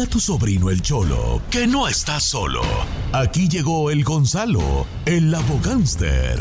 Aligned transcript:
A 0.00 0.06
tu 0.06 0.18
sobrino 0.18 0.70
el 0.70 0.80
Cholo 0.80 1.42
que 1.50 1.66
no 1.66 1.86
está 1.86 2.20
solo. 2.20 2.62
Aquí 3.12 3.50
llegó 3.50 3.90
el 3.90 4.02
Gonzalo, 4.02 4.86
el 5.04 5.34
abogánster. 5.34 6.40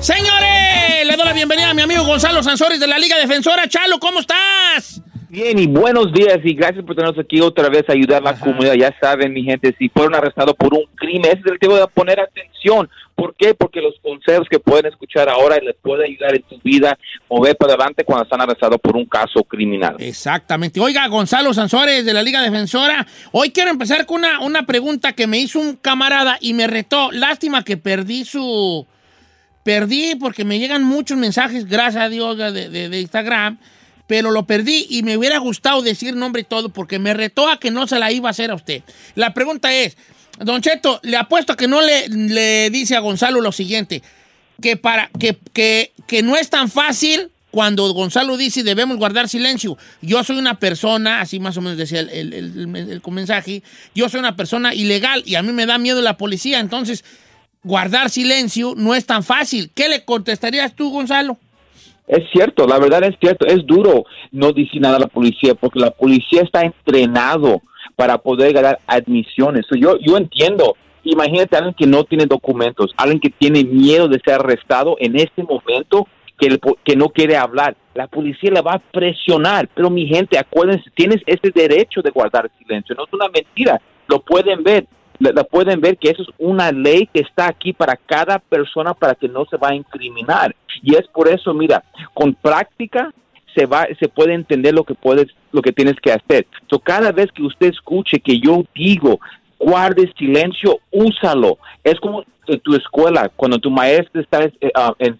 Señores, 0.00 1.06
le 1.06 1.16
doy 1.16 1.26
la 1.26 1.32
bienvenida 1.32 1.70
a 1.70 1.74
mi 1.74 1.82
amigo 1.82 2.04
Gonzalo 2.04 2.44
Sansores 2.44 2.78
de 2.78 2.86
la 2.86 2.98
Liga 2.98 3.16
Defensora. 3.18 3.68
Chalo, 3.68 3.98
¿cómo 3.98 4.20
estás? 4.20 4.97
Bien, 5.40 5.56
y 5.58 5.66
buenos 5.68 6.12
días 6.12 6.38
y 6.42 6.52
gracias 6.52 6.84
por 6.84 6.96
tenernos 6.96 7.18
aquí 7.24 7.40
otra 7.40 7.68
vez 7.68 7.84
a 7.88 7.92
ayudar 7.92 8.22
a 8.26 8.32
la 8.32 8.38
comunidad. 8.40 8.74
Ya 8.74 8.92
saben, 9.00 9.32
mi 9.32 9.44
gente, 9.44 9.72
si 9.78 9.88
fueron 9.88 10.14
arrestados 10.16 10.54
por 10.56 10.74
un 10.74 10.84
crimen, 10.96 11.26
ese 11.26 11.40
es 11.46 11.52
el 11.52 11.58
que 11.60 11.68
voy 11.68 11.80
a 11.80 11.86
poner 11.86 12.18
atención. 12.18 12.88
¿Por 13.14 13.36
qué? 13.36 13.54
Porque 13.54 13.80
los 13.80 13.94
consejos 14.02 14.48
que 14.50 14.58
pueden 14.58 14.86
escuchar 14.86 15.28
ahora 15.28 15.58
les 15.62 15.76
puede 15.76 16.06
ayudar 16.06 16.34
en 16.34 16.42
tu 16.42 16.58
vida 16.64 16.98
mover 17.30 17.56
para 17.56 17.74
adelante 17.74 18.04
cuando 18.04 18.24
están 18.24 18.40
arrestados 18.40 18.78
por 18.80 18.96
un 18.96 19.06
caso 19.06 19.44
criminal. 19.44 19.94
Exactamente. 20.00 20.80
Oiga, 20.80 21.06
Gonzalo 21.06 21.54
Sansores 21.54 22.04
de 22.04 22.12
la 22.14 22.22
Liga 22.22 22.42
Defensora, 22.42 23.06
hoy 23.30 23.50
quiero 23.50 23.70
empezar 23.70 24.06
con 24.06 24.18
una, 24.20 24.40
una 24.40 24.66
pregunta 24.66 25.12
que 25.12 25.26
me 25.28 25.38
hizo 25.38 25.60
un 25.60 25.76
camarada 25.76 26.38
y 26.40 26.52
me 26.54 26.66
retó. 26.66 27.12
Lástima 27.12 27.62
que 27.62 27.76
perdí 27.76 28.24
su... 28.24 28.86
Perdí 29.64 30.14
porque 30.14 30.44
me 30.44 30.58
llegan 30.58 30.82
muchos 30.82 31.18
mensajes, 31.18 31.66
gracias 31.68 32.02
a 32.04 32.08
Dios, 32.08 32.38
de, 32.38 32.70
de- 32.70 32.88
de 32.88 33.00
Instagram, 33.00 33.58
pero 34.08 34.32
lo 34.32 34.44
perdí 34.46 34.86
y 34.90 35.04
me 35.04 35.16
hubiera 35.16 35.38
gustado 35.38 35.82
decir 35.82 36.16
nombre 36.16 36.42
y 36.42 36.44
todo 36.44 36.70
porque 36.70 36.98
me 36.98 37.14
retó 37.14 37.48
a 37.48 37.60
que 37.60 37.70
no 37.70 37.86
se 37.86 38.00
la 38.00 38.10
iba 38.10 38.28
a 38.28 38.32
hacer 38.32 38.50
a 38.50 38.56
usted. 38.56 38.82
La 39.14 39.32
pregunta 39.34 39.72
es, 39.72 39.96
Don 40.40 40.60
Cheto, 40.62 40.98
le 41.04 41.16
apuesto 41.16 41.52
a 41.52 41.56
que 41.56 41.68
no 41.68 41.80
le, 41.82 42.70
dice 42.70 42.96
a 42.96 43.00
Gonzalo 43.00 43.40
lo 43.40 43.52
siguiente, 43.52 44.02
que, 44.60 44.76
para, 44.76 45.10
que, 45.20 45.38
que, 45.52 45.92
que 46.08 46.22
no 46.22 46.36
es 46.36 46.50
tan 46.50 46.68
fácil 46.70 47.30
cuando 47.50 47.90
Gonzalo 47.92 48.36
dice 48.36 48.62
debemos 48.62 48.96
guardar 48.98 49.28
silencio. 49.28 49.76
Yo 50.02 50.22
soy 50.24 50.38
una 50.38 50.58
persona, 50.58 51.20
así 51.20 51.38
más 51.40 51.56
o 51.56 51.60
menos 51.60 51.76
decía 51.78 52.00
el, 52.00 52.08
el- 52.10 52.32
el- 52.34 52.76
el- 52.76 52.90
el 52.90 53.02
mensaje, 53.12 53.62
yo 53.94 54.08
soy 54.08 54.20
una 54.20 54.36
persona 54.36 54.74
ilegal 54.74 55.22
y 55.26 55.34
a 55.34 55.42
mí 55.42 55.52
me 55.52 55.66
da 55.66 55.78
miedo 55.78 56.00
la 56.02 56.16
policía, 56.16 56.60
entonces 56.60 57.04
guardar 57.62 58.10
silencio 58.10 58.74
no 58.76 58.94
es 58.94 59.04
tan 59.06 59.22
fácil. 59.24 59.70
¿Qué 59.74 59.88
le 59.88 60.04
contestarías 60.04 60.74
tú, 60.74 60.90
Gonzalo? 60.90 61.38
Es 62.08 62.24
cierto, 62.32 62.66
la 62.66 62.78
verdad 62.78 63.04
es 63.04 63.16
cierto, 63.20 63.46
es 63.46 63.66
duro 63.66 64.04
no 64.32 64.52
decir 64.52 64.80
nada 64.80 64.96
a 64.96 65.00
la 65.00 65.06
policía 65.06 65.54
porque 65.54 65.78
la 65.78 65.90
policía 65.90 66.42
está 66.42 66.62
entrenado 66.62 67.60
para 67.96 68.16
poder 68.16 68.54
ganar 68.54 68.78
admisiones. 68.86 69.66
Yo, 69.78 69.98
yo 69.98 70.16
entiendo, 70.16 70.74
imagínate 71.04 71.54
a 71.54 71.58
alguien 71.58 71.74
que 71.74 71.86
no 71.86 72.04
tiene 72.04 72.24
documentos, 72.24 72.92
alguien 72.96 73.20
que 73.20 73.30
tiene 73.30 73.62
miedo 73.62 74.08
de 74.08 74.20
ser 74.24 74.34
arrestado 74.34 74.96
en 74.98 75.16
este 75.16 75.42
momento, 75.42 76.08
que, 76.38 76.46
el 76.46 76.60
que 76.82 76.96
no 76.96 77.10
quiere 77.10 77.36
hablar. 77.36 77.76
La 77.94 78.06
policía 78.06 78.52
le 78.52 78.62
va 78.62 78.74
a 78.74 78.78
presionar, 78.78 79.68
pero 79.74 79.90
mi 79.90 80.06
gente, 80.06 80.38
acuérdense, 80.38 80.88
tienes 80.94 81.20
ese 81.26 81.50
derecho 81.54 82.00
de 82.00 82.10
guardar 82.10 82.50
silencio, 82.58 82.94
no 82.94 83.04
es 83.04 83.12
una 83.12 83.28
mentira, 83.28 83.80
lo 84.06 84.20
pueden 84.20 84.62
ver. 84.62 84.86
La, 85.18 85.32
la 85.32 85.44
pueden 85.44 85.80
ver 85.80 85.96
que 85.98 86.10
eso 86.10 86.22
es 86.22 86.28
una 86.38 86.70
ley 86.70 87.08
que 87.12 87.20
está 87.20 87.48
aquí 87.48 87.72
para 87.72 87.96
cada 87.96 88.38
persona 88.38 88.94
para 88.94 89.14
que 89.14 89.28
no 89.28 89.44
se 89.46 89.56
va 89.56 89.68
a 89.70 89.74
incriminar. 89.74 90.54
Y 90.82 90.94
es 90.94 91.06
por 91.08 91.28
eso, 91.28 91.52
mira, 91.54 91.82
con 92.14 92.34
práctica 92.34 93.12
se 93.54 93.66
va 93.66 93.86
se 93.98 94.08
puede 94.08 94.34
entender 94.34 94.74
lo 94.74 94.84
que 94.84 94.94
puedes 94.94 95.26
lo 95.50 95.62
que 95.62 95.72
tienes 95.72 95.96
que 96.00 96.12
hacer. 96.12 96.46
So, 96.70 96.78
cada 96.78 97.10
vez 97.12 97.32
que 97.32 97.42
usted 97.42 97.68
escuche 97.68 98.20
que 98.20 98.38
yo 98.38 98.64
digo 98.74 99.18
guarde 99.58 100.12
silencio, 100.16 100.78
úsalo. 100.92 101.58
Es 101.82 101.98
como 101.98 102.24
en 102.46 102.60
tu 102.60 102.74
escuela, 102.76 103.28
cuando 103.34 103.58
tu 103.58 103.70
maestro 103.70 104.20
está, 104.20 104.48
ah, 104.74 104.94
en- 104.98 105.18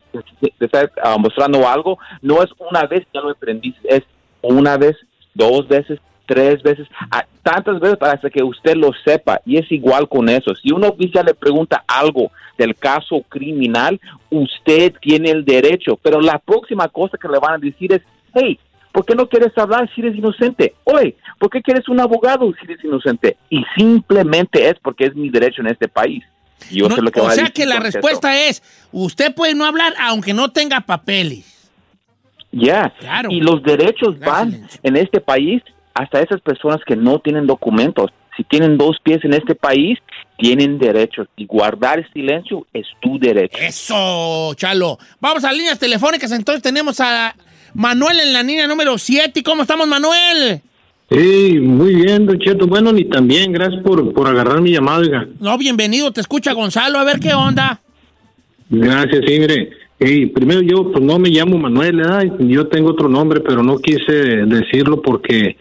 está 0.60 0.91
ah, 1.03 1.16
mostrando 1.19 1.69
algo, 1.69 1.98
no 2.22 2.42
es 2.42 2.50
una 2.59 2.86
vez 2.86 3.04
ya 3.12 3.20
lo 3.20 3.30
aprendiste, 3.30 3.80
es 3.94 4.03
una 4.41 4.76
vez, 4.76 4.97
dos 5.34 5.66
veces, 5.69 5.98
tres 6.28 6.62
veces, 6.62 6.87
a- 7.11 7.25
tantas 7.43 7.81
veces 7.81 7.97
para 7.97 8.12
hasta 8.12 8.28
que 8.31 8.43
usted 8.44 8.77
lo 8.77 8.93
sepa. 9.05 9.41
Y 9.47 9.56
es 9.56 9.71
igual 9.72 10.09
con 10.09 10.28
eso. 10.28 10.55
Si 10.55 10.71
un 10.71 10.84
oficial 10.84 11.25
le 11.27 11.34
pregunta 11.34 11.83
algo 11.89 12.31
del 12.59 12.77
caso 12.77 13.22
criminal, 13.28 13.99
usted 14.31 14.93
tiene 15.00 15.31
el 15.31 15.44
derecho. 15.44 15.99
Pero 16.03 16.21
la 16.21 16.39
próxima 16.39 16.87
cosa 16.89 17.16
que 17.21 17.27
le 17.28 17.39
van 17.39 17.55
a 17.55 17.59
decir 17.59 17.93
es, 17.93 18.03
hey, 18.34 18.59
¿por 18.93 19.06
qué 19.06 19.15
no 19.15 19.27
quieres 19.28 19.56
hablar 19.56 19.89
si 19.94 20.03
eres 20.03 20.15
inocente? 20.16 20.75
Oye, 20.84 21.16
¿por 21.39 21.49
qué 21.50 21.62
quieres 21.62 21.89
un 21.89 21.99
abogado 22.00 22.53
si 22.60 22.65
eres 22.71 22.84
inocente? 22.84 23.37
Y 23.49 23.65
simplemente 23.77 24.69
es 24.69 24.75
porque 24.83 25.06
es 25.06 25.15
mi 25.16 25.31
derecho 25.31 25.62
en 25.62 25.69
este 25.69 25.89
país. 25.89 26.22
Y 26.71 26.81
Yo 26.81 26.89
No, 26.89 26.97
sé 26.97 27.03
lo 27.03 27.10
que 27.10 27.21
o 27.21 27.25
va 27.25 27.31
a 27.31 27.34
sea 27.34 27.45
decir 27.45 27.55
que 27.55 27.66
la 27.66 27.81
respuesta 27.81 28.37
es, 28.47 28.62
usted 28.93 29.34
puede 29.34 29.55
no 29.55 29.65
hablar 29.65 29.95
aunque 30.00 30.34
no 30.34 30.50
tenga 30.50 30.81
papeles. 30.81 31.55
Ya, 32.50 32.93
Claro. 32.99 33.28
y 33.31 33.41
los 33.41 33.62
derechos 33.62 34.19
van 34.21 34.66
en 34.83 34.97
este 34.97 35.21
país 35.21 35.62
hasta 35.98 36.20
esas 36.20 36.41
personas 36.41 36.78
que 36.86 36.94
no 36.94 37.19
tienen 37.19 37.47
documentos. 37.47 38.10
Si 38.36 38.44
tienen 38.44 38.78
dos 38.78 38.98
pies 39.03 39.19
en 39.25 39.34
este 39.34 39.56
país, 39.56 39.98
tienen 40.36 40.78
derechos. 40.78 41.26
Y 41.36 41.44
guardar 41.44 42.09
silencio 42.12 42.66
es 42.72 42.86
tu 43.00 43.19
derecho. 43.19 43.59
Eso, 43.60 44.54
Chalo. 44.54 44.97
Vamos 45.20 45.42
a 45.42 45.53
líneas 45.53 45.81
telefónicas, 45.81 46.31
entonces 46.31 46.62
tenemos 46.62 47.00
a 47.00 47.34
Manuel 47.75 48.20
en 48.20 48.32
la 48.32 48.44
línea 48.44 48.69
número 48.69 48.97
7. 48.97 49.42
¿Cómo 49.42 49.62
estamos, 49.62 49.88
Manuel? 49.88 50.62
Sí, 51.10 51.59
muy 51.60 51.97
bien, 51.97 52.26
Don 52.26 52.38
Cheto. 52.38 52.69
Bueno, 52.69 52.92
ni 52.92 53.04
tan 53.06 53.26
bien. 53.26 53.50
Gracias 53.50 53.82
por, 53.82 54.12
por 54.12 54.28
agarrar 54.28 54.60
mi 54.60 54.70
llamada, 54.70 54.98
oiga. 54.98 55.26
No, 55.41 55.59
bienvenido, 55.59 56.12
te 56.12 56.20
escucha 56.20 56.53
Gonzalo, 56.53 57.00
a 57.00 57.04
ver 57.04 57.19
qué 57.19 57.34
onda. 57.34 57.80
Gracias, 58.70 59.25
sí, 59.26 59.41
mire. 59.41 59.70
Ey, 60.00 60.26
primero 60.26 60.62
yo, 60.62 60.92
pues 60.92 61.03
no 61.03 61.19
me 61.19 61.28
llamo 61.28 61.59
Manuel. 61.59 62.00
Yo 62.38 62.69
tengo 62.69 62.91
otro 62.91 63.09
nombre, 63.09 63.41
pero 63.41 63.65
no 63.65 63.78
quise 63.78 64.12
decirlo 64.47 65.03
porque, 65.03 65.56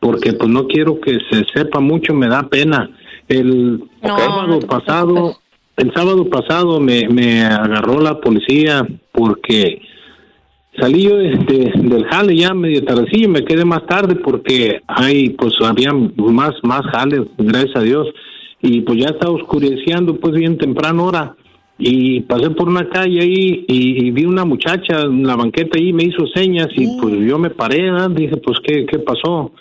porque 0.00 0.32
pues 0.32 0.48
no 0.48 0.66
quiero 0.66 1.00
que 1.00 1.18
se 1.30 1.44
sepa 1.54 1.80
mucho, 1.80 2.14
me 2.14 2.28
da 2.28 2.48
pena. 2.48 2.90
El 3.28 3.78
No, 4.02 4.18
sábado 4.18 4.46
no 4.46 4.58
pasado, 4.60 5.36
el 5.76 5.92
sábado 5.92 6.28
pasado 6.30 6.80
me, 6.80 7.08
me 7.08 7.42
agarró 7.42 8.00
la 8.00 8.20
policía 8.20 8.86
porque 9.12 9.82
salí 10.80 11.02
yo 11.04 11.16
de- 11.16 11.36
de- 11.36 11.72
del 11.76 12.04
jale 12.06 12.36
ya 12.36 12.54
medio 12.54 12.84
tardecillo, 12.84 13.28
me 13.28 13.44
quedé 13.44 13.64
más 13.64 13.84
tarde 13.86 14.14
porque 14.16 14.80
hay, 14.86 15.30
pues 15.30 15.54
había 15.64 15.92
más, 15.92 16.52
más 16.62 16.82
jales, 16.92 17.22
gracias 17.36 17.76
a 17.76 17.82
Dios, 17.82 18.06
y 18.62 18.80
pues 18.82 18.98
ya 19.00 19.08
estaba 19.10 19.34
oscureciendo 19.34 20.16
pues 20.16 20.34
bien 20.34 20.56
temprano 20.58 21.04
hora 21.06 21.34
y 21.80 22.22
pasé 22.22 22.50
por 22.50 22.68
una 22.68 22.88
calle 22.88 23.20
ahí 23.20 23.64
y, 23.68 24.06
y 24.06 24.10
vi 24.10 24.24
una 24.24 24.44
muchacha 24.44 25.02
en 25.02 25.24
la 25.24 25.36
banqueta 25.36 25.78
ahí 25.78 25.92
me 25.92 26.02
hizo 26.02 26.26
señas 26.34 26.66
y 26.74 26.88
pues 27.00 27.14
yo 27.24 27.38
me 27.38 27.50
paré 27.50 27.82
¿verdad? 27.88 28.10
dije 28.10 28.36
pues 28.38 28.58
qué 28.66 28.84
qué 28.84 28.98
pasó 28.98 29.52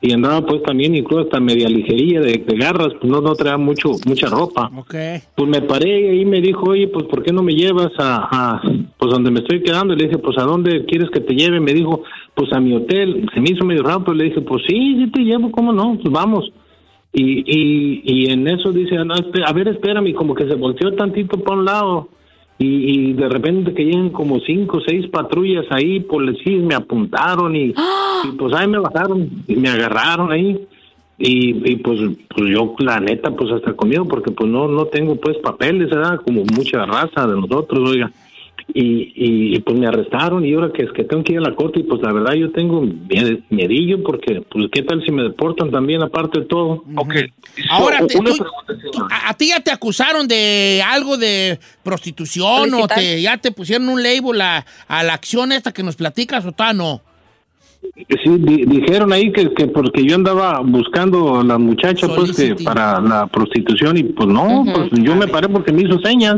y 0.00 0.12
andaba 0.12 0.44
pues 0.46 0.62
también 0.62 0.94
incluso 0.94 1.22
hasta 1.24 1.40
media 1.40 1.68
ligería 1.68 2.20
de, 2.20 2.44
de 2.46 2.56
garras 2.56 2.88
pues 3.00 3.10
no 3.10 3.20
no 3.20 3.32
traía 3.34 3.56
mucho 3.56 3.90
mucha 4.06 4.26
ropa. 4.28 4.70
Ok. 4.76 4.94
pues 5.34 5.48
me 5.48 5.62
paré 5.62 6.00
y 6.00 6.18
ahí 6.18 6.24
me 6.26 6.40
dijo 6.40 6.70
oye 6.70 6.88
pues 6.88 7.06
por 7.06 7.22
qué 7.22 7.32
no 7.32 7.42
me 7.42 7.54
llevas 7.54 7.92
a, 7.98 8.28
a 8.30 8.62
pues 8.98 9.10
donde 9.10 9.30
me 9.30 9.40
estoy 9.40 9.62
quedando 9.62 9.94
y 9.94 9.96
le 9.96 10.04
dije 10.04 10.18
pues 10.18 10.36
a 10.38 10.42
dónde 10.42 10.84
quieres 10.84 11.08
que 11.10 11.20
te 11.20 11.34
lleve 11.34 11.60
me 11.60 11.72
dijo 11.72 12.02
pues 12.34 12.52
a 12.52 12.60
mi 12.60 12.74
hotel. 12.74 13.26
Se 13.32 13.40
me 13.40 13.50
hizo 13.50 13.64
medio 13.64 13.82
raro 13.82 14.00
pero 14.04 14.14
le 14.14 14.24
dije 14.24 14.40
pues 14.42 14.62
sí 14.68 14.96
sí 14.98 15.10
te 15.10 15.22
llevo 15.22 15.50
cómo 15.50 15.72
no 15.72 15.98
pues 16.02 16.12
vamos. 16.12 16.52
Y, 17.12 17.44
y, 17.46 18.02
y 18.04 18.30
en 18.30 18.46
eso 18.46 18.72
dice, 18.72 18.96
"No, 18.96 19.14
espe- 19.14 19.42
a 19.46 19.52
ver, 19.54 19.68
espérame, 19.68 20.12
como 20.12 20.34
que 20.34 20.46
se 20.46 20.54
volteó 20.54 20.92
tantito 20.94 21.38
para 21.40 21.56
un 21.58 21.64
lado. 21.64 22.08
Y, 22.58 22.66
y 22.66 23.12
de 23.14 23.28
repente 23.28 23.72
que 23.72 23.84
llegan 23.84 24.10
como 24.10 24.38
cinco 24.40 24.78
o 24.78 24.80
seis 24.86 25.06
patrullas 25.08 25.64
ahí, 25.70 26.00
policías 26.00 26.62
me 26.62 26.74
apuntaron 26.74 27.54
y, 27.56 27.72
y 28.24 28.28
pues 28.36 28.52
ahí 28.54 28.66
me 28.68 28.78
bajaron 28.78 29.28
y 29.46 29.56
me 29.56 29.68
agarraron 29.68 30.32
ahí. 30.32 30.58
Y, 31.18 31.72
y 31.72 31.76
pues, 31.76 31.98
pues 32.28 32.50
yo 32.52 32.74
la 32.80 33.00
neta 33.00 33.30
pues 33.30 33.50
hasta 33.50 33.72
conmigo 33.72 34.06
porque 34.06 34.30
pues 34.32 34.50
no 34.50 34.68
no 34.68 34.84
tengo 34.84 35.16
pues 35.16 35.38
papeles 35.38 35.88
¿verdad? 35.88 36.20
como 36.22 36.44
mucha 36.44 36.84
raza 36.84 37.26
de 37.26 37.40
nosotros 37.40 37.88
oiga 37.88 38.12
y, 38.74 38.82
y, 39.14 39.56
y, 39.56 39.60
pues 39.60 39.78
me 39.78 39.86
arrestaron 39.86 40.44
y 40.44 40.52
ahora 40.52 40.72
que 40.74 40.82
es 40.82 40.92
que 40.92 41.04
tengo 41.04 41.24
que 41.24 41.32
ir 41.34 41.38
a 41.38 41.42
la 41.48 41.54
corte 41.54 41.80
y 41.80 41.84
pues 41.84 42.02
la 42.02 42.12
verdad 42.12 42.34
yo 42.34 42.50
tengo 42.50 42.82
mie- 42.82 43.40
miedillo 43.48 44.02
porque 44.02 44.42
pues 44.42 44.66
qué 44.70 44.82
tal 44.82 45.02
si 45.06 45.10
me 45.12 45.22
deportan 45.22 45.70
también 45.70 46.02
aparte 46.02 46.40
de 46.40 46.44
todo 46.46 46.84
Ok. 46.96 47.14
Ahora, 47.70 48.00
So, 48.00 48.06
te- 48.08 48.18
una 48.18 48.30
tú- 48.32 48.36
pregunta, 48.38 48.74
tú- 48.74 48.92
señor. 48.92 49.08
a, 49.12 49.30
a 49.30 49.34
ti 49.34 49.48
ya 49.48 49.60
te 49.60 49.70
acusaron 49.70 50.28
de 50.28 50.82
algo 50.86 51.16
de 51.16 51.58
prostitución 51.82 52.74
o 52.74 52.86
te, 52.88 53.22
ya 53.22 53.38
te 53.38 53.52
pusieron 53.52 53.88
un 53.88 54.02
label 54.02 54.38
a, 54.42 54.66
a 54.86 55.02
la 55.02 55.14
acción 55.14 55.52
esta 55.52 55.72
que 55.72 55.82
nos 55.82 55.96
platicas 55.96 56.44
o 56.44 56.52
todavía 56.52 56.74
no. 56.82 57.00
Sí, 57.94 58.30
di- 58.38 58.64
dijeron 58.66 59.12
ahí 59.12 59.32
que, 59.32 59.52
que 59.54 59.66
porque 59.68 60.04
yo 60.04 60.14
andaba 60.16 60.60
buscando 60.60 61.40
a 61.40 61.44
la 61.44 61.58
muchacha 61.58 62.06
pues 62.08 62.32
que 62.36 62.54
para 62.64 63.00
la 63.00 63.26
prostitución 63.26 63.96
y 63.96 64.04
pues 64.04 64.28
no, 64.28 64.64
pues 64.72 64.90
yo 65.02 65.14
me 65.16 65.26
paré 65.28 65.48
porque 65.48 65.72
me 65.72 65.82
hizo 65.82 65.98
señas. 66.00 66.36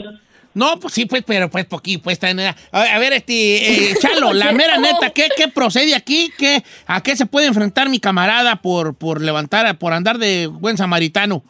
No, 0.54 0.80
pues 0.80 0.94
sí, 0.94 1.04
pues, 1.06 1.22
pero 1.26 1.48
pues 1.50 1.66
poquito, 1.66 2.02
pues 2.04 2.14
está 2.14 2.30
en- 2.30 2.40
A, 2.40 2.54
a 2.72 2.98
ver, 2.98 3.12
este, 3.12 3.90
eh, 3.90 3.94
Chalo, 4.00 4.32
la 4.32 4.50
mera 4.52 4.78
neta, 4.78 5.10
¿qué, 5.10 5.28
qué 5.36 5.48
procede 5.48 5.94
aquí? 5.94 6.30
¿Qué, 6.38 6.62
¿A 6.86 7.00
qué 7.02 7.14
se 7.16 7.26
puede 7.26 7.46
enfrentar 7.46 7.88
mi 7.88 8.00
camarada 8.00 8.56
por, 8.56 8.94
por 8.94 9.20
levantar, 9.20 9.78
por 9.78 9.92
andar 9.92 10.18
de 10.18 10.46
buen 10.48 10.76
samaritano? 10.76 11.44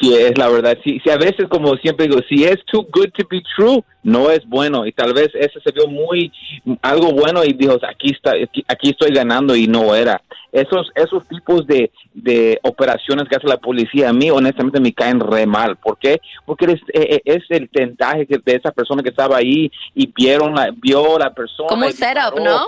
Sí, 0.00 0.14
es 0.14 0.36
la 0.38 0.48
verdad. 0.48 0.78
Sí, 0.82 0.98
sí, 1.04 1.10
a 1.10 1.18
veces, 1.18 1.46
como 1.48 1.76
siempre 1.76 2.06
digo, 2.08 2.18
si 2.26 2.44
es 2.44 2.56
too 2.72 2.86
good 2.90 3.10
to 3.18 3.26
be 3.30 3.42
true, 3.54 3.84
no 4.02 4.30
es 4.30 4.40
bueno. 4.48 4.86
Y 4.86 4.92
tal 4.92 5.12
vez 5.12 5.28
ese 5.34 5.60
se 5.60 5.72
vio 5.72 5.86
muy 5.88 6.32
algo 6.80 7.12
bueno 7.12 7.44
y 7.44 7.52
dijo, 7.52 7.74
aquí 7.86 8.10
está, 8.12 8.30
aquí, 8.30 8.64
aquí 8.66 8.90
estoy 8.90 9.12
ganando 9.12 9.54
y 9.54 9.66
no 9.66 9.94
era. 9.94 10.22
Esos, 10.52 10.90
esos 10.94 11.26
tipos 11.28 11.66
de, 11.66 11.90
de 12.14 12.58
operaciones 12.62 13.28
que 13.28 13.36
hace 13.36 13.46
la 13.46 13.58
policía, 13.58 14.08
a 14.08 14.12
mí 14.14 14.30
honestamente 14.30 14.80
me 14.80 14.92
caen 14.94 15.20
re 15.20 15.44
mal. 15.46 15.76
¿Por 15.76 15.98
qué? 15.98 16.18
Porque 16.46 16.64
es, 16.66 16.80
eh, 16.94 17.16
eh, 17.16 17.22
es 17.24 17.42
el 17.50 17.68
tentaje 17.68 18.26
que- 18.26 18.38
de 18.42 18.54
esa 18.54 18.70
persona 18.70 19.02
que 19.02 19.10
estaba 19.10 19.36
ahí 19.36 19.70
y 19.94 20.06
vieron 20.16 20.54
la, 20.54 20.70
vio 20.74 21.18
la 21.18 21.34
persona. 21.34 21.68
Como 21.68 21.84
un 21.86 21.92
setup, 21.92 22.34
disparó. 22.36 22.42
¿no? 22.44 22.60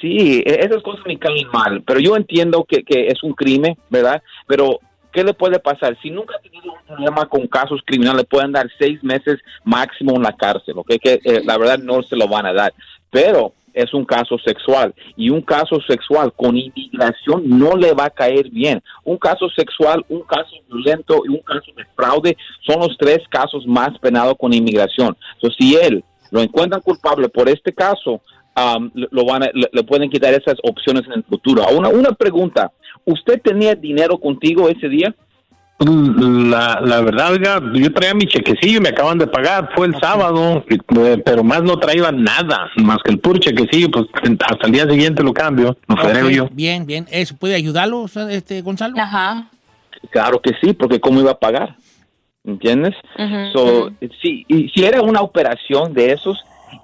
Sí, 0.00 0.42
e- 0.44 0.60
esas 0.66 0.82
cosas 0.82 1.04
me 1.06 1.18
caen 1.18 1.46
mal, 1.52 1.82
pero 1.86 2.00
yo 2.00 2.16
entiendo 2.16 2.64
que, 2.68 2.82
que 2.82 3.06
es 3.06 3.22
un 3.22 3.32
crimen, 3.32 3.76
¿verdad? 3.88 4.20
Pero, 4.46 4.80
¿qué 5.18 5.24
le 5.24 5.34
puede 5.34 5.58
pasar? 5.58 5.96
Si 6.00 6.10
nunca 6.10 6.36
ha 6.36 6.40
tenido 6.40 6.72
un 6.72 6.78
problema 6.86 7.26
con 7.28 7.46
casos 7.48 7.80
criminales, 7.84 8.22
le 8.22 8.24
pueden 8.28 8.52
dar 8.52 8.68
seis 8.78 9.02
meses 9.02 9.38
máximo 9.64 10.14
en 10.14 10.22
la 10.22 10.32
cárcel, 10.32 10.74
¿ok? 10.76 10.92
Que 11.02 11.20
eh, 11.24 11.42
la 11.44 11.58
verdad 11.58 11.78
no 11.78 12.02
se 12.04 12.14
lo 12.14 12.28
van 12.28 12.46
a 12.46 12.52
dar, 12.52 12.72
pero 13.10 13.52
es 13.74 13.92
un 13.94 14.04
caso 14.04 14.38
sexual 14.38 14.94
y 15.16 15.30
un 15.30 15.40
caso 15.40 15.80
sexual 15.88 16.32
con 16.36 16.56
inmigración 16.56 17.42
no 17.46 17.76
le 17.76 17.92
va 17.94 18.04
a 18.06 18.10
caer 18.10 18.48
bien. 18.50 18.80
Un 19.04 19.18
caso 19.18 19.48
sexual, 19.50 20.04
un 20.08 20.22
caso 20.22 20.54
violento 20.68 21.22
y 21.26 21.30
un 21.30 21.40
caso 21.40 21.70
de 21.76 21.84
fraude 21.96 22.36
son 22.66 22.78
los 22.80 22.96
tres 22.96 23.18
casos 23.28 23.66
más 23.66 23.98
penados 23.98 24.34
con 24.38 24.52
inmigración. 24.52 25.16
Entonces, 25.34 25.56
si 25.58 25.74
él 25.76 26.04
lo 26.30 26.40
encuentran 26.40 26.80
culpable 26.80 27.28
por 27.28 27.48
este 27.48 27.72
caso, 27.72 28.20
um, 28.56 28.90
lo 28.94 29.24
van 29.24 29.44
a- 29.44 29.50
le, 29.54 29.68
le 29.72 29.82
pueden 29.84 30.10
quitar 30.10 30.34
esas 30.34 30.56
opciones 30.62 31.04
en 31.06 31.12
el 31.12 31.24
futuro. 31.24 31.62
Una, 31.76 31.88
una 31.88 32.12
pregunta, 32.12 32.72
¿usted 33.08 33.40
tenía 33.42 33.74
dinero 33.74 34.18
contigo 34.18 34.68
ese 34.68 34.88
día? 34.88 35.14
La, 35.80 36.80
la 36.82 37.00
verdad, 37.02 37.32
oiga, 37.32 37.62
yo 37.72 37.92
traía 37.92 38.12
mi 38.12 38.26
chequecillo 38.26 38.78
y 38.78 38.80
me 38.80 38.88
acaban 38.88 39.16
de 39.16 39.28
pagar, 39.28 39.70
fue 39.76 39.86
el 39.86 39.94
sábado, 40.00 40.64
eh, 40.68 41.22
pero 41.24 41.44
más 41.44 41.62
no 41.62 41.78
traía 41.78 42.10
nada, 42.10 42.68
más 42.82 42.98
que 43.04 43.12
el 43.12 43.20
puro 43.20 43.38
chequecillo, 43.38 43.88
pues 43.90 44.06
hasta 44.50 44.66
el 44.66 44.72
día 44.72 44.88
siguiente 44.90 45.22
lo 45.22 45.32
cambio, 45.32 45.76
lo 45.86 45.96
frego 45.96 46.26
Ok, 46.26 46.32
yo. 46.32 46.48
Bien, 46.50 46.84
bien. 46.84 47.06
¿Eso 47.12 47.36
puede 47.36 47.54
ayudarlo, 47.54 48.06
este, 48.28 48.60
Gonzalo? 48.62 48.96
Ajá. 48.98 49.48
Claro 50.10 50.40
que 50.42 50.50
sí, 50.60 50.72
porque 50.72 50.98
¿cómo 50.98 51.20
iba 51.20 51.30
a 51.30 51.38
pagar? 51.38 51.76
¿Entiendes? 52.44 52.94
Ujú, 53.16 53.52
So, 53.52 53.84
ujú. 53.86 53.94
sí, 54.20 54.44
y 54.48 54.68
si 54.70 54.84
era 54.84 55.00
una 55.02 55.20
operación 55.20 55.92
de 55.94 56.12
esos 56.12 56.38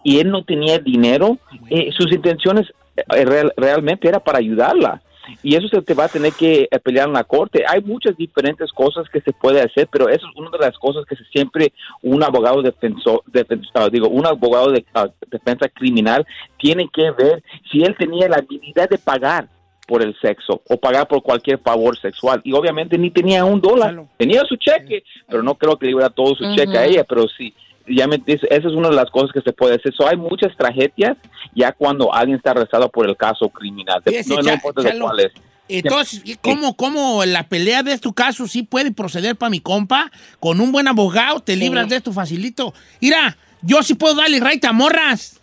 y 0.04 0.18
él 0.20 0.30
no 0.30 0.44
tenía 0.44 0.78
dinero, 0.78 1.36
eh, 1.68 1.90
sus 1.96 2.12
intenciones 2.12 2.66
eh, 2.96 3.24
real- 3.24 3.52
realmente 3.56 4.06
era 4.06 4.20
para 4.20 4.38
ayudarla. 4.38 5.02
Y 5.42 5.54
eso 5.56 5.68
se 5.68 5.80
te 5.82 5.94
va 5.94 6.04
a 6.04 6.08
tener 6.08 6.32
que 6.32 6.68
eh, 6.70 6.78
pelear 6.78 7.06
en 7.08 7.14
la 7.14 7.24
corte. 7.24 7.64
Hay 7.68 7.80
muchas 7.82 8.16
diferentes 8.16 8.70
cosas 8.72 9.08
que 9.10 9.20
se 9.20 9.32
puede 9.32 9.60
hacer, 9.60 9.88
pero 9.90 10.08
eso 10.08 10.26
es 10.26 10.36
una 10.36 10.50
de 10.50 10.58
las 10.58 10.76
cosas 10.78 11.04
que 11.06 11.16
siempre 11.32 11.72
un 12.02 12.22
abogado 12.22 12.62
defensor, 12.62 13.22
defen- 13.32 13.66
ah, 13.74 13.88
digo, 13.90 14.08
un 14.08 14.26
abogado 14.26 14.70
de 14.70 14.84
ah, 14.94 15.08
defensa 15.30 15.68
criminal 15.68 16.26
tiene 16.58 16.88
que 16.92 17.10
ver 17.12 17.42
si 17.70 17.82
él 17.82 17.94
tenía 17.98 18.28
la 18.28 18.36
habilidad 18.36 18.88
de 18.88 18.98
pagar 18.98 19.48
por 19.86 20.02
el 20.02 20.14
sexo 20.20 20.62
o 20.68 20.76
pagar 20.78 21.06
por 21.06 21.22
cualquier 21.22 21.58
favor 21.58 21.98
sexual. 21.98 22.40
Y 22.44 22.52
obviamente 22.54 22.96
ni 22.96 23.10
tenía 23.10 23.44
un 23.44 23.60
dólar. 23.60 23.90
Claro. 23.92 24.08
Tenía 24.16 24.42
su 24.48 24.56
cheque, 24.56 25.04
pero 25.28 25.42
no 25.42 25.54
creo 25.56 25.76
que 25.76 25.86
le 25.86 25.90
iba 25.92 26.00
a 26.00 26.04
dar 26.04 26.12
todo 26.14 26.34
su 26.34 26.44
cheque 26.54 26.76
a 26.78 26.84
ella, 26.86 27.04
pero 27.04 27.28
sí. 27.28 27.52
Ya 27.86 28.06
me 28.06 28.22
esa 28.26 28.46
es 28.50 28.64
una 28.64 28.88
de 28.88 28.96
las 28.96 29.10
cosas 29.10 29.30
que 29.32 29.40
se 29.40 29.52
puede 29.52 29.76
hacer. 29.76 29.92
So, 29.94 30.06
hay 30.08 30.16
muchas 30.16 30.56
tragedias 30.56 31.16
ya 31.54 31.72
cuando 31.72 32.14
alguien 32.14 32.36
está 32.36 32.52
arrestado 32.52 32.88
por 32.90 33.08
el 33.08 33.16
caso 33.16 33.48
criminal. 33.48 34.02
Fíjese, 34.04 34.34
no, 34.34 34.42
no 34.42 34.52
importa 34.52 34.82
de 34.82 34.98
cuál 34.98 35.20
es. 35.20 35.32
Entonces, 35.68 36.20
¿y 36.24 36.36
¿cómo, 36.36 36.76
¿cómo 36.76 37.24
la 37.24 37.48
pelea 37.48 37.82
de 37.82 37.98
tu 37.98 38.12
caso 38.12 38.46
sí 38.46 38.62
puede 38.62 38.92
proceder 38.92 39.36
para 39.36 39.50
mi 39.50 39.60
compa? 39.60 40.10
Con 40.38 40.60
un 40.60 40.72
buen 40.72 40.88
abogado 40.88 41.40
te 41.40 41.56
libras 41.56 41.88
de 41.88 41.96
esto 41.96 42.12
facilito. 42.12 42.74
Mira, 43.00 43.36
yo 43.62 43.82
sí 43.82 43.94
puedo 43.94 44.14
darle 44.14 44.40
right 44.40 44.64
a 44.64 44.72
morras. 44.72 45.40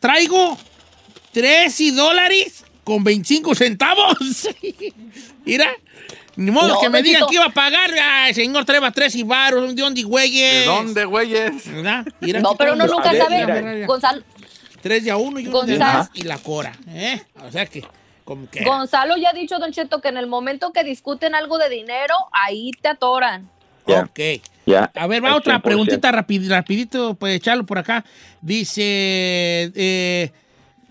Traigo 0.00 0.56
13 1.32 1.92
dólares 1.92 2.64
con 2.84 3.04
25 3.04 3.54
centavos. 3.54 4.48
Mira, 5.44 5.70
ni 6.36 6.50
modo 6.50 6.68
No, 6.68 6.80
que 6.80 6.88
me 6.90 7.02
digan 7.02 7.24
que 7.28 7.34
iba 7.36 7.46
a 7.46 7.50
pagar. 7.50 7.90
Ay, 8.02 8.34
señor, 8.34 8.64
treba 8.64 8.90
tres 8.90 9.14
y 9.16 9.22
varos, 9.22 9.74
¿de 9.74 9.82
dónde, 9.82 10.02
güeyes? 10.02 10.60
¿De 10.60 10.66
dónde, 10.66 11.04
güeyes? 11.04 11.70
¿Verdad? 11.72 12.06
Mira, 12.20 12.40
No, 12.40 12.54
pero 12.56 12.74
uno 12.74 12.86
nunca 12.86 13.12
sabe. 13.14 13.46
mira, 13.46 13.86
Gonzalo, 13.86 14.22
Tres 14.82 15.02
de 15.04 15.10
a 15.10 15.16
uno 15.16 15.40
y 15.40 15.46
uno 15.48 15.62
de 15.62 15.78
más 15.78 16.10
y 16.14 16.22
la 16.22 16.36
cora. 16.38 16.72
¿eh? 16.88 17.22
O 17.46 17.50
sea 17.50 17.64
que, 17.66 17.82
como 18.24 18.50
que... 18.50 18.64
Gonzalo 18.64 19.16
ya 19.16 19.30
ha 19.30 19.32
dicho, 19.32 19.58
Don 19.58 19.72
Cheto, 19.72 20.00
que 20.02 20.08
en 20.08 20.16
el 20.18 20.26
momento 20.26 20.72
que 20.72 20.84
discuten 20.84 21.34
algo 21.34 21.56
de 21.58 21.70
dinero, 21.70 22.14
ahí 22.32 22.70
te 22.82 22.88
atoran. 22.88 23.48
Ya. 23.86 24.00
Ok. 24.00 24.20
Ya, 24.66 24.90
A 24.94 25.06
ver, 25.06 25.22
va 25.24 25.36
otra 25.36 25.58
100%. 25.58 25.62
preguntita 25.62 26.10
rapid- 26.12 26.48
rapidito, 26.48 27.14
pues 27.14 27.34
echarlo 27.36 27.64
por 27.66 27.78
acá. 27.78 28.04
Dice, 28.40 28.82
eh, 29.74 30.32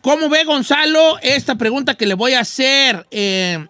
¿cómo 0.01 0.29
ve 0.29 0.43
Gonzalo 0.43 1.17
esta 1.21 1.55
pregunta 1.55 1.95
que 1.95 2.05
le 2.05 2.13
voy 2.13 2.33
a 2.33 2.41
hacer? 2.41 3.05
Eh, 3.11 3.65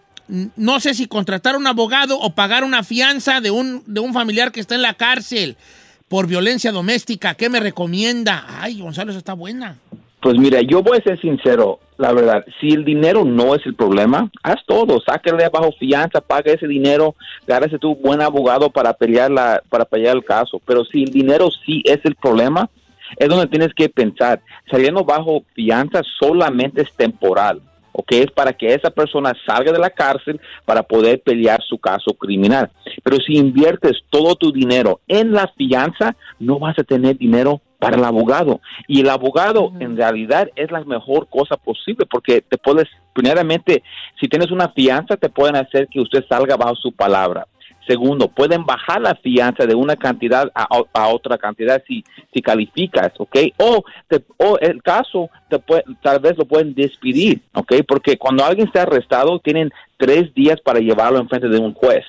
no 0.55 0.79
sé 0.79 0.93
si 0.95 1.07
contratar 1.07 1.55
un 1.55 1.67
abogado 1.67 2.19
o 2.19 2.31
pagar 2.31 2.63
una 2.63 2.83
fianza 2.83 3.39
de 3.39 3.51
un, 3.51 3.83
de 3.85 3.99
un 3.99 4.13
familiar 4.13 4.51
que 4.51 4.59
está 4.59 4.73
en 4.73 4.81
la 4.81 4.95
cárcel 4.95 5.57
por 6.07 6.27
violencia 6.27 6.71
doméstica. 6.71 7.35
¿Qué 7.35 7.49
me 7.49 7.59
recomienda? 7.59 8.45
Ay, 8.47 8.79
Gonzalo, 8.79 9.11
esa 9.11 9.19
está 9.19 9.33
buena. 9.33 9.77
Pues 10.21 10.37
mira, 10.37 10.61
yo 10.61 10.81
voy 10.81 10.97
a 10.97 11.03
ser 11.03 11.19
sincero, 11.19 11.79
la 11.97 12.13
verdad, 12.13 12.45
si 12.59 12.69
el 12.69 12.85
dinero 12.85 13.25
no 13.25 13.55
es 13.55 13.65
el 13.65 13.75
problema, 13.75 14.31
haz 14.41 14.55
todo, 14.65 15.01
sáquenle 15.05 15.49
bajo 15.49 15.73
fianza, 15.73 16.21
paga 16.21 16.53
ese 16.53 16.65
dinero, 16.65 17.13
gárese 17.45 17.77
tu 17.77 17.95
buen 17.95 18.21
abogado 18.21 18.69
para 18.69 18.93
pelear 18.93 19.29
la, 19.29 19.61
para 19.69 19.83
pelear 19.85 20.15
el 20.15 20.23
caso. 20.23 20.61
Pero 20.65 20.85
si 20.85 21.03
el 21.03 21.11
dinero 21.11 21.49
sí 21.65 21.83
es 21.85 21.99
el 22.05 22.15
problema, 22.15 22.69
es 23.17 23.27
donde 23.27 23.47
tienes 23.47 23.73
que 23.75 23.89
pensar, 23.89 24.41
saliendo 24.71 25.03
bajo 25.03 25.43
fianza 25.53 26.01
solamente 26.19 26.81
es 26.81 26.93
temporal. 26.93 27.61
¿Ok? 27.93 28.11
Es 28.11 28.31
para 28.31 28.53
que 28.53 28.73
esa 28.73 28.89
persona 28.89 29.31
salga 29.45 29.71
de 29.71 29.79
la 29.79 29.89
cárcel 29.89 30.39
para 30.65 30.83
poder 30.83 31.21
pelear 31.21 31.61
su 31.63 31.77
caso 31.77 32.13
criminal. 32.13 32.69
Pero 33.03 33.17
si 33.17 33.37
inviertes 33.37 33.99
todo 34.09 34.35
tu 34.35 34.51
dinero 34.51 34.99
en 35.07 35.31
la 35.31 35.47
fianza, 35.55 36.15
no 36.39 36.59
vas 36.59 36.77
a 36.77 36.83
tener 36.83 37.17
dinero 37.17 37.61
para 37.79 37.97
el 37.97 38.03
abogado. 38.05 38.61
Y 38.87 39.01
el 39.01 39.09
abogado 39.09 39.73
en 39.79 39.97
realidad 39.97 40.49
es 40.55 40.71
la 40.71 40.83
mejor 40.85 41.27
cosa 41.29 41.57
posible 41.57 42.05
porque 42.09 42.41
te 42.41 42.57
puedes, 42.57 42.87
primeramente, 43.13 43.83
si 44.19 44.27
tienes 44.27 44.51
una 44.51 44.69
fianza, 44.69 45.17
te 45.17 45.29
pueden 45.29 45.57
hacer 45.57 45.87
que 45.89 45.99
usted 45.99 46.23
salga 46.29 46.55
bajo 46.55 46.75
su 46.75 46.93
palabra. 46.93 47.45
Segundo, 47.87 48.29
pueden 48.29 48.65
bajar 48.65 49.01
la 49.01 49.15
fianza 49.15 49.65
de 49.65 49.75
una 49.75 49.95
cantidad 49.97 50.49
a, 50.55 50.67
a 50.93 51.07
otra 51.09 51.37
cantidad 51.37 51.83
si, 51.85 52.03
si 52.33 52.41
calificas, 52.41 53.11
¿ok? 53.17 53.35
O, 53.57 53.83
te- 54.07 54.23
o 54.37 54.57
el 54.59 54.81
caso, 54.81 55.29
te 55.49 55.59
puede- 55.59 55.83
tal 56.01 56.19
vez 56.19 56.37
lo 56.37 56.45
pueden 56.45 56.73
despedir, 56.73 57.41
¿ok? 57.53 57.73
Porque 57.87 58.17
cuando 58.17 58.45
alguien 58.45 58.67
está 58.67 58.83
arrestado, 58.83 59.39
tienen 59.39 59.69
tres 59.97 60.33
días 60.33 60.61
para 60.61 60.79
llevarlo 60.79 61.19
en 61.19 61.27
frente 61.27 61.49
de 61.49 61.59
un 61.59 61.73
juez. 61.73 62.05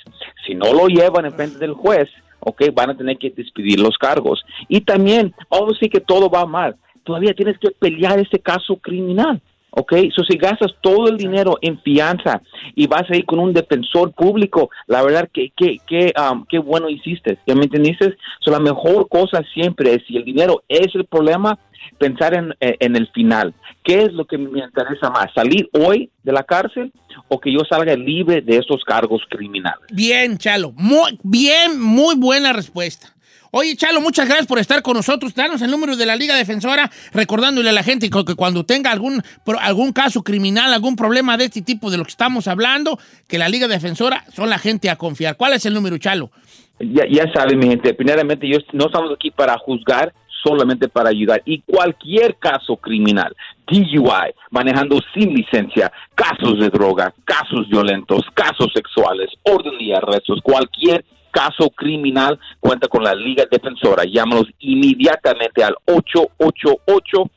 Si 0.46 0.54
no 0.54 0.72
lo 0.72 0.86
llevan 0.86 1.24
en 1.26 1.32
frente 1.32 1.58
del 1.58 1.72
juez, 1.74 2.08
¿ok? 2.40 2.62
Van 2.72 2.90
a 2.90 2.96
tener 2.96 3.18
que 3.18 3.30
despedir 3.30 3.80
los 3.80 3.98
cargos. 3.98 4.44
Y 4.68 4.82
también, 4.82 5.34
oh, 5.48 5.72
sí 5.74 5.88
que 5.88 6.00
todo 6.00 6.30
va 6.30 6.46
mal, 6.46 6.76
todavía 7.02 7.34
tienes 7.34 7.58
que 7.58 7.70
pelear 7.72 8.18
ese 8.20 8.38
caso 8.38 8.76
criminal. 8.76 9.40
¿Ok? 9.76 9.92
So, 10.14 10.24
si 10.24 10.36
gastas 10.36 10.72
todo 10.80 11.08
el 11.08 11.16
dinero 11.16 11.58
en 11.60 11.80
fianza 11.80 12.40
y 12.74 12.86
vas 12.86 13.10
a 13.10 13.16
ir 13.16 13.24
con 13.24 13.38
un 13.38 13.52
defensor 13.52 14.12
público, 14.12 14.70
la 14.86 15.02
verdad 15.02 15.28
que, 15.32 15.52
que, 15.56 15.78
que, 15.86 16.12
um, 16.18 16.44
qué 16.48 16.58
bueno 16.58 16.88
hiciste, 16.88 17.38
¿ya 17.46 17.54
me 17.54 17.64
entendiste? 17.64 18.16
So, 18.40 18.50
la 18.50 18.60
mejor 18.60 19.08
cosa 19.08 19.42
siempre 19.52 19.94
es, 19.94 20.02
si 20.06 20.16
el 20.16 20.24
dinero 20.24 20.62
es 20.68 20.94
el 20.94 21.04
problema, 21.04 21.58
pensar 21.98 22.34
en, 22.34 22.54
en 22.60 22.96
el 22.96 23.08
final. 23.08 23.54
¿Qué 23.82 24.02
es 24.02 24.12
lo 24.12 24.24
que 24.24 24.38
me 24.38 24.60
interesa 24.60 25.10
más? 25.10 25.26
¿Salir 25.34 25.68
hoy 25.72 26.10
de 26.22 26.32
la 26.32 26.42
cárcel 26.42 26.92
o 27.28 27.38
que 27.38 27.52
yo 27.52 27.60
salga 27.68 27.94
libre 27.94 28.40
de 28.40 28.56
estos 28.56 28.82
cargos 28.84 29.22
criminales? 29.28 29.86
Bien, 29.92 30.38
Chalo. 30.38 30.72
Muy 30.76 31.18
bien, 31.22 31.80
muy 31.80 32.14
buena 32.16 32.52
respuesta. 32.52 33.13
Oye, 33.56 33.76
Chalo, 33.76 34.00
muchas 34.00 34.26
gracias 34.26 34.48
por 34.48 34.58
estar 34.58 34.82
con 34.82 34.96
nosotros. 34.96 35.32
Danos 35.32 35.62
el 35.62 35.70
número 35.70 35.94
de 35.94 36.06
la 36.06 36.16
Liga 36.16 36.34
Defensora, 36.34 36.90
recordándole 37.12 37.70
a 37.70 37.72
la 37.72 37.84
gente 37.84 38.10
que 38.10 38.34
cuando 38.34 38.64
tenga 38.64 38.90
algún, 38.90 39.22
algún 39.60 39.92
caso 39.92 40.24
criminal, 40.24 40.74
algún 40.74 40.96
problema 40.96 41.36
de 41.36 41.44
este 41.44 41.62
tipo 41.62 41.88
de 41.88 41.96
lo 41.96 42.02
que 42.02 42.10
estamos 42.10 42.48
hablando, 42.48 42.98
que 43.28 43.38
la 43.38 43.48
Liga 43.48 43.68
Defensora 43.68 44.24
son 44.34 44.50
la 44.50 44.58
gente 44.58 44.90
a 44.90 44.96
confiar. 44.96 45.36
¿Cuál 45.36 45.52
es 45.52 45.64
el 45.66 45.74
número, 45.74 45.96
Chalo? 45.98 46.32
Ya, 46.80 47.04
ya 47.08 47.32
saben, 47.32 47.60
mi 47.60 47.68
gente, 47.68 47.94
primeramente, 47.94 48.48
yo 48.48 48.58
no 48.72 48.86
estamos 48.86 49.12
aquí 49.14 49.30
para 49.30 49.56
juzgar, 49.58 50.12
solamente 50.42 50.88
para 50.88 51.10
ayudar. 51.10 51.40
Y 51.44 51.60
cualquier 51.60 52.34
caso 52.40 52.76
criminal, 52.76 53.36
DUI, 53.68 54.34
manejando 54.50 54.98
sin 55.14 55.32
licencia, 55.32 55.92
casos 56.16 56.58
de 56.58 56.70
droga, 56.70 57.14
casos 57.24 57.68
violentos, 57.68 58.22
casos 58.34 58.72
sexuales, 58.74 59.30
orden 59.44 59.74
y 59.78 59.92
arrestos, 59.92 60.40
cualquier 60.42 61.04
caso 61.34 61.68
criminal, 61.70 62.38
cuenta 62.60 62.86
con 62.86 63.02
la 63.02 63.14
Liga 63.14 63.44
Defensora. 63.50 64.04
Llámanos 64.04 64.46
inmediatamente 64.60 65.64
al 65.64 65.74
888 65.86 67.30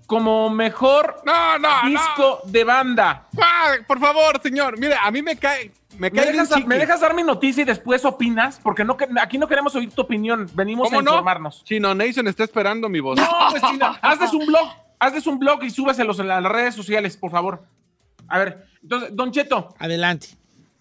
como 0.05 0.49
mejor 0.49 1.21
No, 1.25 1.57
no, 1.59 1.69
disco 1.85 2.41
de 2.45 2.63
banda. 2.63 3.27
Ah, 3.39 3.73
por 3.87 3.99
favor, 3.99 4.41
señor. 4.41 4.77
Mire, 4.79 4.95
a 5.01 5.09
mí 5.11 5.21
me 5.21 5.35
cae. 5.37 5.71
Me 5.93 6.11
¿Me 6.11 6.11
cae 6.11 6.31
dejas, 6.31 6.65
me 6.65 6.77
dejas 6.77 7.01
dar 7.01 7.15
mi 7.15 7.23
noticia 7.23 7.63
y 7.63 7.65
después 7.65 8.05
opinas? 8.05 8.59
Porque 8.61 8.83
no, 8.83 8.95
aquí 9.19 9.37
no 9.39 9.47
queremos 9.47 9.73
oír 9.75 9.91
tu 9.91 10.01
opinión, 10.03 10.47
venimos 10.53 10.93
a 10.93 10.97
informarnos. 10.97 11.63
Chino 11.63 11.95
Nation 11.95 12.27
está 12.27 12.43
esperando 12.43 12.87
mi 12.87 12.99
voz. 12.99 13.17
No, 13.17 13.27
pues 13.49 13.63
China, 13.63 13.97
hazles 14.01 14.31
un 14.33 14.45
blog, 14.45 14.69
hazles 14.99 15.25
un 15.25 15.39
blog 15.39 15.63
y 15.63 15.71
súbeselos 15.71 16.19
en 16.19 16.27
las 16.27 16.43
redes 16.43 16.75
sociales, 16.75 17.17
por 17.17 17.31
favor. 17.31 17.63
A 18.27 18.37
ver, 18.37 18.67
entonces, 18.83 19.15
Don 19.15 19.31
Cheto, 19.31 19.73
Adelante. 19.79 20.27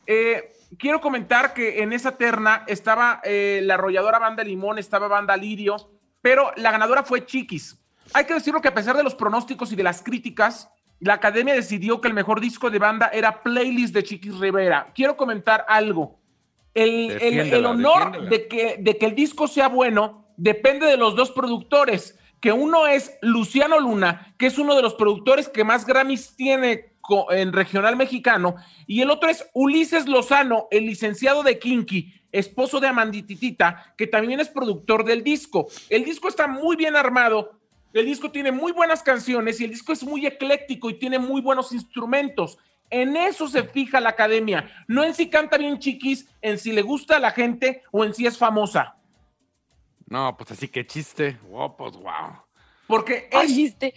eh, 0.07 0.53
quiero 0.79 1.01
comentar 1.01 1.55
que 1.55 1.83
en 1.83 1.93
esa 1.95 2.19
terna 2.19 2.65
estaba 2.67 3.21
eh, 3.25 3.61
la 3.63 3.75
arrolladora 3.75 4.19
Banda 4.19 4.45
Limón, 4.45 4.79
estaba 4.79 5.09
Banda 5.09 5.37
Lirio, 5.37 5.77
pero 6.21 6.53
la 6.57 6.73
ganadora 6.73 7.05
fue 7.05 7.25
Chiquis. 7.25 7.79
Hay 8.13 8.25
que 8.25 8.35
decirlo 8.35 8.61
que 8.61 8.69
a 8.69 8.75
pesar 8.75 8.97
de 8.97 9.03
los 9.03 9.15
pronósticos 9.15 9.73
y 9.73 9.77
de 9.77 9.83
las 9.83 10.03
críticas, 10.03 10.71
la 11.01 11.15
academia 11.15 11.55
decidió 11.55 12.01
que 12.01 12.09
el 12.09 12.15
mejor 12.15 12.41
disco 12.41 12.71
de 12.71 12.79
banda 12.79 13.11
era 13.13 13.43
Playlist 13.43 13.95
de 13.95 14.03
Chiquis 14.03 14.39
Rivera. 14.39 14.93
Quiero 14.95 15.17
comentar 15.17 15.65
algo. 15.69 16.19
El, 16.75 16.89
el- 16.91 17.11
el 17.11 17.19
Defiéndela, 17.19 17.71
honor 17.71 18.29
de 18.29 18.49
que, 18.49 18.77
de 18.81 18.97
que 18.99 19.07
el 19.07 19.15
disco 19.15 19.49
sea 19.49 19.69
bueno 19.69 20.27
depende 20.37 20.87
de 20.87 20.97
los 20.99 21.17
dos 21.17 21.31
productores, 21.31 22.19
que 22.41 22.53
uno 22.53 22.87
es 22.87 23.17
Luciano 23.23 23.81
Luna, 23.81 24.35
que 24.39 24.47
es 24.47 24.59
uno 24.59 24.75
de 24.77 24.83
los 24.83 24.95
productores 24.95 25.49
que 25.49 25.65
más 25.65 25.87
Grammys 25.87 26.37
tiene 26.37 26.93
en 27.31 27.53
regional 27.53 27.95
mexicano, 27.97 28.57
y 28.87 29.01
el 29.01 29.11
otro 29.11 29.31
es 29.31 29.49
Ulises 29.55 30.07
Lozano, 30.09 30.67
el 30.73 30.87
licenciado 30.87 31.43
de 31.45 31.59
Kinky, 31.59 32.13
esposo 32.33 32.81
de 32.81 32.89
Amandititita, 32.89 33.95
que 33.97 34.07
también 34.09 34.41
es 34.41 34.49
productor 34.49 35.05
del 35.05 35.23
disco. 35.23 35.69
El 35.89 36.05
disco 36.05 36.27
está 36.29 36.49
muy 36.49 36.75
bien 36.77 36.97
armado, 36.97 37.53
el 38.00 38.07
disco 38.07 38.31
tiene 38.31 38.53
muy 38.53 38.73
buenas 38.73 39.03
canciones 39.03 39.61
y 39.61 39.65
el 39.65 39.71
disco 39.71 39.93
es 39.93 40.03
muy 40.05 40.26
ecléctico 40.26 40.91
y 40.91 40.95
tiene 40.99 41.19
muy 41.19 41.41
buenos 41.41 41.73
instrumentos. 41.73 42.59
En 42.91 43.17
eso 43.17 43.49
se 43.49 43.65
fija 43.65 44.00
la 44.00 44.11
academia, 44.11 44.71
no 44.87 45.03
en 45.03 45.15
si 45.15 45.29
canta 45.29 45.57
bien 45.59 45.79
chiquis, 45.79 46.29
en 46.41 46.59
si 46.59 46.73
le 46.73 46.83
gusta 46.83 47.17
a 47.17 47.21
la 47.21 47.33
gente 47.33 47.83
o 47.91 48.05
en 48.05 48.15
si 48.15 48.26
es 48.26 48.38
famosa. 48.38 48.97
No, 50.09 50.37
pues 50.37 50.53
así 50.53 50.69
que 50.69 50.87
chiste. 50.87 51.37
Wow, 51.49 51.76
pues 51.76 51.93
wow. 51.97 52.43
Porque 52.87 53.29
es, 53.33 53.50
esa- 53.50 53.88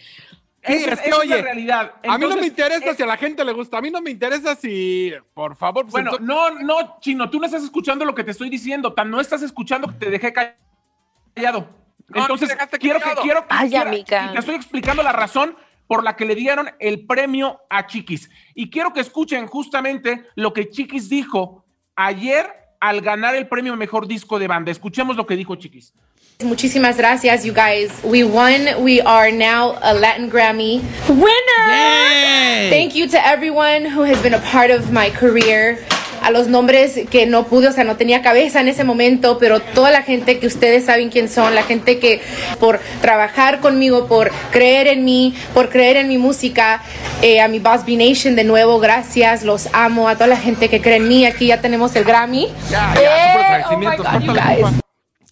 es 0.93 0.99
que, 1.01 1.09
esa 1.09 1.17
oye, 1.19 1.35
la 1.35 1.41
realidad. 1.43 1.93
a 2.07 2.17
mí 2.17 2.25
no 2.27 2.35
me 2.35 2.47
interesa 2.47 2.95
si 2.95 3.03
a 3.03 3.05
la 3.05 3.17
gente 3.17 3.45
le 3.45 3.53
gusta. 3.53 3.77
A 3.77 3.81
mí 3.81 3.91
no 3.91 4.01
me 4.01 4.09
interesa 4.09 4.55
si. 4.55 5.13
Por 5.35 5.55
favor, 5.55 5.83
pues 5.83 5.91
Bueno, 5.91 6.11
entonces- 6.17 6.27
no, 6.27 6.49
no, 6.81 6.97
Chino, 6.99 7.29
tú 7.29 7.39
no 7.39 7.45
estás 7.45 7.63
escuchando 7.63 8.03
lo 8.05 8.15
que 8.15 8.23
te 8.23 8.31
estoy 8.31 8.49
diciendo, 8.49 8.93
tan 8.93 9.11
no 9.11 9.21
estás 9.21 9.43
escuchando 9.43 9.87
que 9.87 9.93
te 9.93 10.09
dejé 10.09 10.33
callado. 10.33 11.69
Entonces, 12.13 12.55
quiero 12.79 12.99
que, 12.99 13.09
quiero 13.21 13.41
que, 13.41 13.47
Ay, 13.49 13.75
amiga. 13.75 14.31
te 14.33 14.39
estoy 14.39 14.55
explicando 14.55 15.03
la 15.03 15.11
razón 15.11 15.55
por 15.87 16.03
la 16.03 16.15
que 16.15 16.25
le 16.25 16.35
dieron 16.35 16.69
el 16.79 17.05
premio 17.05 17.61
a 17.69 17.87
Chiquis. 17.87 18.29
Y 18.53 18.69
quiero 18.69 18.93
que 18.93 18.99
escuchen 18.99 19.47
justamente 19.47 20.23
lo 20.35 20.53
que 20.53 20.69
Chiquis 20.69 21.09
dijo 21.09 21.65
ayer 21.95 22.47
al 22.79 23.01
ganar 23.01 23.35
el 23.35 23.47
premio 23.47 23.75
Mejor 23.75 24.07
Disco 24.07 24.39
de 24.39 24.47
Banda. 24.47 24.71
Escuchemos 24.71 25.17
lo 25.17 25.25
que 25.25 25.35
dijo 25.35 25.55
Chiquis. 25.55 25.93
Muchísimas 26.41 26.95
gracias, 26.95 27.43
you 27.43 27.53
guys. 27.53 27.91
We 28.03 28.23
won. 28.23 28.81
We 28.81 29.01
are 29.01 29.29
now 29.29 29.77
a 29.81 29.93
Latin 29.93 30.29
Grammy 30.29 30.81
winner. 31.09 31.67
Yay. 31.67 32.69
Thank 32.69 32.95
you 32.95 33.09
to 33.09 33.17
everyone 33.25 33.83
who 33.83 34.03
has 34.03 34.21
been 34.21 34.33
a 34.33 34.39
part 34.51 34.71
of 34.71 34.91
my 34.91 35.09
career. 35.09 35.85
A 36.29 36.31
los 36.31 36.47
nombres 36.47 37.07
que 37.09 37.25
no 37.25 37.47
pude, 37.47 37.69
o 37.69 37.71
sea, 37.71 37.83
no 37.83 37.97
tenía 37.97 38.21
cabeza 38.21 38.61
en 38.61 38.67
ese 38.67 38.83
momento, 38.83 39.39
pero 39.39 39.61
toda 39.61 39.89
la 39.89 40.03
gente 40.03 40.37
que 40.37 40.45
ustedes 40.45 40.85
saben 40.85 41.09
quién 41.09 41.27
son, 41.27 41.55
la 41.55 41.63
gente 41.63 41.97
que 41.97 42.21
por 42.59 42.79
trabajar 43.01 43.61
conmigo, 43.61 44.05
por 44.05 44.29
creer 44.51 44.85
en 44.85 45.05
mí, 45.05 45.33
por 45.55 45.69
creer 45.69 45.97
en 45.97 46.07
mi 46.07 46.19
música, 46.19 46.83
eh, 47.23 47.41
a 47.41 47.47
mi 47.47 47.57
Boss 47.57 47.83
B 47.83 47.95
Nation 47.95 48.35
de 48.35 48.43
nuevo, 48.43 48.77
gracias, 48.79 49.41
los 49.41 49.69
amo, 49.73 50.07
a 50.07 50.13
toda 50.13 50.27
la 50.27 50.37
gente 50.37 50.69
que 50.69 50.81
cree 50.81 50.97
en 50.97 51.07
mí, 51.07 51.25
aquí 51.25 51.47
ya 51.47 51.61
tenemos 51.61 51.95
el 51.95 52.03
Grammy. 52.03 52.47
Ya, 52.69 52.93
ya, 52.93 53.63
son 53.67 53.81
Eh, 53.81 53.87
oh. 53.87 53.97
God, 53.97 54.21
you 54.21 54.33
guys. 54.33 54.81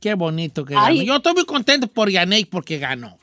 Qué 0.02 0.16
bonito 0.16 0.66
que 0.66 0.74
ganó. 0.74 0.92
Yo 0.94 1.18
estoy 1.18 1.34
muy 1.36 1.46
contento 1.46 1.86
por 1.86 2.10
Yannick 2.10 2.50
porque 2.50 2.80
ganó. 2.80 3.20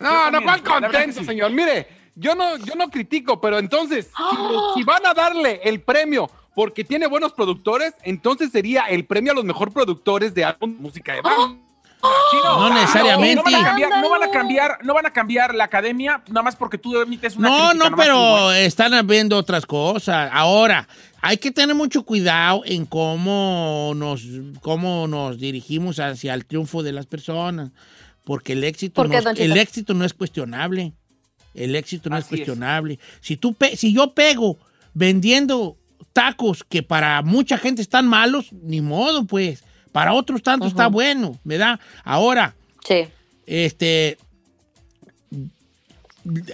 No, 0.00 0.10
no, 0.32 0.40
también, 0.40 0.60
cuál 0.64 0.82
contento, 0.82 1.22
señor. 1.22 1.52
Mire, 1.52 1.86
yo 2.16 2.34
no, 2.34 2.56
yo 2.56 2.74
no 2.74 2.88
critico, 2.88 3.40
pero 3.40 3.60
entonces, 3.60 4.06
si, 4.06 4.46
si 4.74 4.82
van 4.82 5.06
a 5.06 5.14
darle 5.14 5.60
el 5.62 5.80
premio 5.82 6.28
porque 6.56 6.84
tiene 6.84 7.06
buenos 7.06 7.32
productores, 7.34 7.92
entonces 8.02 8.50
sería 8.50 8.86
el 8.86 9.04
premio 9.04 9.32
a 9.32 9.34
los 9.34 9.44
mejores 9.44 9.74
productores 9.74 10.32
de 10.34 10.42
álbum 10.44 10.74
música 10.80 11.12
de 11.12 11.20
banda. 11.20 11.60
Chino, 12.30 12.60
No 12.68 12.74
necesariamente. 12.74 13.36
No, 13.36 13.42
van 13.44 13.54
a 13.54 13.64
cambiar, 13.66 13.90
no 14.00 14.08
van 14.10 14.22
a 14.22 14.30
cambiar, 14.30 14.78
no 14.84 14.94
van 14.94 15.06
a 15.06 15.10
cambiar 15.12 15.54
la 15.54 15.64
academia, 15.64 16.22
nada 16.28 16.42
más 16.42 16.56
porque 16.56 16.78
tú 16.78 16.98
emites 17.00 17.36
una 17.36 17.48
No, 17.48 17.68
crítica, 17.70 17.90
no, 17.90 17.96
pero 17.96 18.52
están 18.52 19.06
viendo 19.06 19.36
otras 19.36 19.66
cosas. 19.66 20.30
Ahora, 20.32 20.88
hay 21.20 21.36
que 21.36 21.50
tener 21.50 21.74
mucho 21.74 22.04
cuidado 22.04 22.62
en 22.64 22.86
cómo 22.86 23.92
nos, 23.96 24.22
cómo 24.62 25.06
nos 25.08 25.38
dirigimos 25.38 25.98
hacia 25.98 26.32
el 26.34 26.46
triunfo 26.46 26.82
de 26.82 26.92
las 26.92 27.06
personas. 27.06 27.70
Porque 28.24 28.52
el 28.54 28.64
éxito, 28.64 28.94
¿Por 29.02 29.10
qué, 29.10 29.20
no, 29.20 29.30
el 29.30 29.56
éxito 29.56 29.92
no 29.94 30.04
es 30.04 30.14
cuestionable. 30.14 30.92
El 31.54 31.74
éxito 31.76 32.08
no 32.10 32.16
es 32.18 32.24
Así 32.24 32.34
es. 32.34 32.40
cuestionable. 32.40 32.98
Si, 33.20 33.36
tú 33.36 33.52
pe- 33.54 33.76
si 33.76 33.92
yo 33.92 34.12
pego 34.14 34.58
vendiendo 34.94 35.76
tacos 36.12 36.64
que 36.64 36.82
para 36.82 37.22
mucha 37.22 37.58
gente 37.58 37.82
están 37.82 38.06
malos, 38.08 38.52
ni 38.52 38.80
modo, 38.80 39.24
pues. 39.24 39.64
Para 39.92 40.12
otros 40.12 40.42
tanto 40.42 40.66
está 40.66 40.88
bueno, 40.88 41.38
¿verdad? 41.44 41.80
Ahora, 42.04 42.54
Sí. 42.86 43.06
este. 43.46 44.18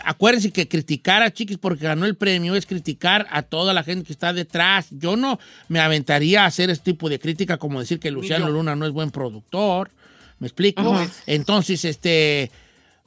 acuérdense 0.05 0.51
que 0.53 0.69
criticar 0.69 1.23
a 1.23 1.33
Chiquis 1.33 1.57
porque 1.57 1.85
ganó 1.85 2.05
el 2.05 2.15
premio 2.15 2.55
es 2.55 2.67
criticar 2.67 3.27
a 3.31 3.43
toda 3.43 3.73
la 3.73 3.83
gente 3.83 4.05
que 4.05 4.13
está 4.13 4.33
detrás. 4.35 4.89
Yo 4.91 5.17
no 5.17 5.39
me 5.69 5.81
aventaría 5.81 6.43
a 6.43 6.47
hacer 6.47 6.69
este 6.69 6.93
tipo 6.93 7.09
de 7.09 7.19
crítica 7.19 7.57
como 7.57 7.81
decir 7.81 7.99
que 7.99 8.11
Luciano. 8.11 8.51
Luna 8.51 8.77
no 8.77 8.85
es 8.87 8.93
buen 8.93 9.11
productor. 9.11 9.91
¿Me 10.39 10.47
explico? 10.47 10.95
Entonces, 11.27 11.85
este, 11.85 12.51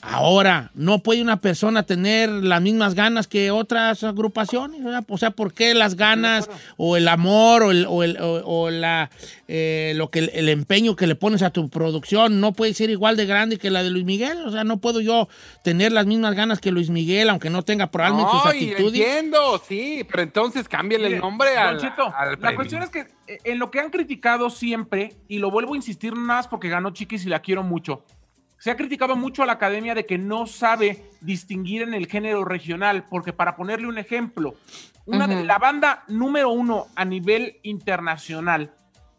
ahora, 0.01 0.69
¿no 0.75 0.99
puede 0.99 1.21
una 1.21 1.37
persona 1.41 1.83
tener 1.83 2.29
las 2.29 2.61
mismas 2.61 2.93
ganas 2.93 3.27
que 3.27 3.49
otras 3.51 4.03
agrupaciones? 4.03 4.83
¿verdad? 4.83 5.03
O 5.09 5.17
sea, 5.17 5.31
¿por 5.31 5.53
qué 5.53 5.73
las 5.73 5.95
ganas 5.95 6.47
o 6.77 6.95
el 6.97 7.07
amor 7.07 7.63
o, 7.63 7.71
el, 7.71 7.85
o, 7.87 8.03
el- 8.03 8.17
o- 8.21 8.43
o 8.45 8.69
la, 8.69 9.09
eh, 9.47 9.93
lo 9.95 10.09
que, 10.09 10.19
el 10.19 10.49
empeño 10.49 10.95
que 10.95 11.07
le 11.07 11.15
pones 11.15 11.41
a 11.41 11.49
tu 11.49 11.69
producción 11.69 12.39
no 12.39 12.53
puede 12.53 12.73
ser 12.75 12.89
igual 12.91 13.17
de 13.17 13.25
grande 13.25 13.57
que 13.57 13.71
la 13.71 13.81
de 13.83 13.89
Luis 13.89 14.05
Miguel? 14.05 14.45
O 14.45 14.51
sea, 14.51 14.63
no 14.63 14.77
puedo 14.77 15.01
yo 15.01 15.27
tener 15.63 15.91
las 15.91 16.05
mismas 16.05 16.35
ganas 16.35 16.59
que 16.59 16.71
Luis 16.71 16.89
Miguel, 16.91 17.29
aunque 17.29 17.49
no 17.49 17.63
tenga 17.63 17.87
probablemente 17.89 18.31
sus 18.31 18.45
No, 18.45 18.53
y 18.53 18.69
actitudes. 18.71 18.99
entiendo, 19.01 19.61
sí, 19.67 20.05
pero 20.09 20.21
entonces 20.23 20.67
cámbiale 20.69 21.07
el 21.07 21.17
nombre 21.19 21.57
al, 21.57 21.79
Cheto, 21.79 22.13
al 22.15 22.31
la 22.31 22.37
premio. 22.37 22.55
cuestión 22.57 22.83
es 22.83 22.89
que 22.89 23.07
eh, 23.27 23.39
en 23.43 23.57
lo 23.57 23.71
que 23.71 23.79
han 23.79 23.89
criticado 23.89 24.51
siempre, 24.51 25.13
y 25.27 25.39
lo 25.39 25.49
vuelvo 25.49 25.73
a 25.73 25.77
insistir 25.77 26.13
nada 26.13 26.25
más 26.25 26.47
porque 26.47 26.69
ganó 26.69 26.91
Chiquis 26.91 27.25
y 27.25 27.29
la 27.29 27.39
quiero 27.39 27.63
mucho, 27.63 28.03
se 28.65 28.71
ha 28.71 28.77
criticado 28.77 29.15
mucho 29.15 29.43
a 29.43 29.45
la 29.45 29.51
academia 29.53 29.93
de 29.93 30.07
que 30.07 30.17
no 30.17 30.47
sabe 30.47 31.11
distinguir 31.21 31.83
en 31.83 31.93
el 31.93 32.07
género 32.07 32.43
regional, 32.43 33.05
porque 33.07 33.31
para 33.31 33.55
ponerle 33.55 33.85
un 33.85 33.99
ejemplo, 33.99 34.55
una 35.05 35.27
de, 35.27 35.43
la 35.43 35.59
banda 35.59 36.03
número 36.07 36.49
uno 36.49 36.87
a 36.95 37.05
nivel 37.05 37.59
internacional, 37.61 38.73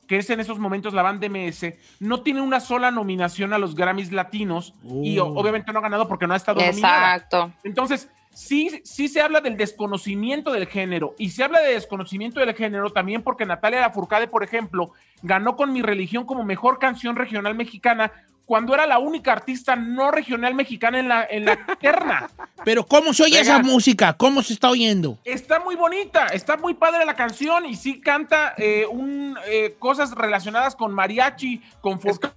que 0.08 0.16
es 0.16 0.28
en 0.30 0.40
esos 0.40 0.58
momentos 0.58 0.94
la 0.94 1.02
banda 1.02 1.28
MS, 1.28 1.74
no 2.00 2.22
tiene 2.22 2.40
una 2.40 2.58
sola 2.58 2.90
nominación 2.90 3.52
a 3.52 3.58
los 3.58 3.76
Grammys 3.76 4.10
latinos 4.10 4.74
y 4.82 5.20
o- 5.20 5.26
Uh. 5.26 5.38
obviamente 5.38 5.72
no 5.72 5.78
ha 5.78 5.82
ganado 5.82 6.08
porque 6.08 6.26
no 6.26 6.34
ha 6.34 6.38
estado 6.38 6.60
nominada. 6.60 7.14
Exacto. 7.14 7.52
Entonces, 7.62 8.10
sí, 8.34 8.80
sí 8.82 9.06
se 9.06 9.20
habla 9.20 9.40
del 9.40 9.56
desconocimiento 9.56 10.50
del 10.50 10.66
género. 10.66 11.14
Y 11.18 11.30
se 11.30 11.44
habla 11.44 11.60
de 11.60 11.74
desconocimiento 11.74 12.40
del 12.40 12.52
género 12.52 12.90
también 12.90 13.22
porque 13.22 13.46
Natalia 13.46 13.78
Lafourcade, 13.82 14.26
por 14.26 14.42
ejemplo, 14.42 14.90
ganó 15.22 15.54
con 15.54 15.72
Mi 15.72 15.82
Religión 15.82 16.26
como 16.26 16.42
mejor 16.42 16.80
canción 16.80 17.14
regional 17.14 17.54
mexicana 17.54 18.10
cuando 18.46 18.72
era 18.74 18.86
la 18.86 18.98
única 18.98 19.32
artista 19.32 19.76
no 19.76 20.10
regional 20.10 20.54
mexicana 20.54 20.98
en 21.00 21.08
la, 21.08 21.26
en 21.28 21.44
la 21.44 21.58
terna. 21.80 22.30
Pero 22.64 22.86
¿cómo 22.86 23.12
se 23.12 23.24
oye 23.24 23.38
esa 23.40 23.58
música? 23.58 24.14
¿Cómo 24.14 24.42
se 24.42 24.54
está 24.54 24.70
oyendo? 24.70 25.18
Está 25.24 25.60
muy 25.60 25.74
bonita, 25.76 26.26
está 26.28 26.56
muy 26.56 26.74
padre 26.74 27.04
la 27.04 27.14
canción 27.14 27.66
y 27.66 27.76
sí 27.76 28.00
canta 28.00 28.54
eh, 28.56 28.86
un, 28.88 29.36
eh, 29.46 29.76
cosas 29.78 30.12
relacionadas 30.12 30.74
con 30.76 30.92
mariachi, 30.94 31.60
con 31.80 32.00
folk- 32.00 32.32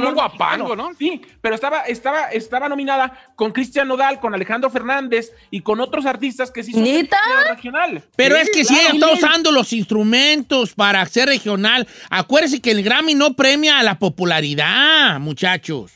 como 0.00 0.08
un 0.08 0.14
guapango. 0.14 0.76
¿no? 0.76 0.90
Sí, 0.98 1.20
pero 1.40 1.54
estaba, 1.54 1.82
estaba, 1.82 2.24
estaba 2.30 2.68
nominada 2.68 3.12
con 3.36 3.52
Cristian 3.52 3.88
Nodal, 3.88 4.20
con 4.20 4.34
Alejandro 4.34 4.70
Fernández 4.70 5.32
y 5.50 5.60
con 5.60 5.80
otros 5.80 6.06
artistas 6.06 6.50
que 6.50 6.62
sí 6.62 6.72
son 6.72 6.82
¿Neta? 6.84 7.18
regional. 7.50 8.02
Pero 8.16 8.36
Sí, 8.36 8.42
es 8.42 8.50
que 8.50 8.64
si 8.64 8.74
claro. 8.74 8.88
ella 8.96 9.06
está 9.06 9.12
usando 9.26 9.52
los 9.52 9.72
instrumentos 9.72 10.74
para 10.74 11.04
ser 11.06 11.28
regional, 11.28 11.86
acuérdense 12.10 12.60
que 12.60 12.70
el 12.70 12.82
Grammy 12.82 13.14
no 13.14 13.34
premia 13.34 13.78
a 13.78 13.82
la 13.82 13.98
popularidad, 13.98 15.18
muchachos. 15.20 15.92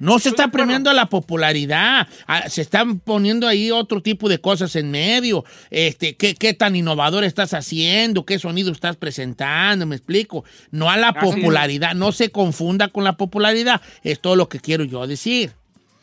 No 0.00 0.18
se 0.18 0.30
está 0.30 0.48
premiando 0.48 0.90
a 0.90 0.94
la 0.94 1.06
popularidad. 1.06 2.08
Ah, 2.26 2.48
Se 2.48 2.62
están 2.62 2.98
poniendo 2.98 3.46
ahí 3.46 3.70
otro 3.70 4.02
tipo 4.02 4.28
de 4.28 4.40
cosas 4.40 4.74
en 4.74 4.90
medio. 4.90 5.44
Este, 5.70 6.16
¿qué, 6.16 6.34
qué 6.34 6.54
tan 6.54 6.74
innovador 6.74 7.22
estás 7.22 7.54
haciendo? 7.54 8.24
¿Qué 8.24 8.38
sonido 8.40 8.72
estás 8.72 8.96
presentando? 8.96 9.86
¿Me 9.86 9.94
explico? 9.96 10.44
No 10.72 10.90
a 10.90 10.96
la 10.96 11.10
Así 11.10 11.28
es. 11.28 11.34
popularidad. 11.36 11.94
No 11.94 12.10
se 12.10 12.30
confunda 12.30 12.88
con 12.88 13.04
la 13.04 13.16
popularidad. 13.16 13.80
Es 14.02 14.18
todo 14.20 14.34
lo 14.36 14.48
que 14.48 14.58
quiero 14.58 14.82
yo 14.84 15.06
decir. 15.06 15.52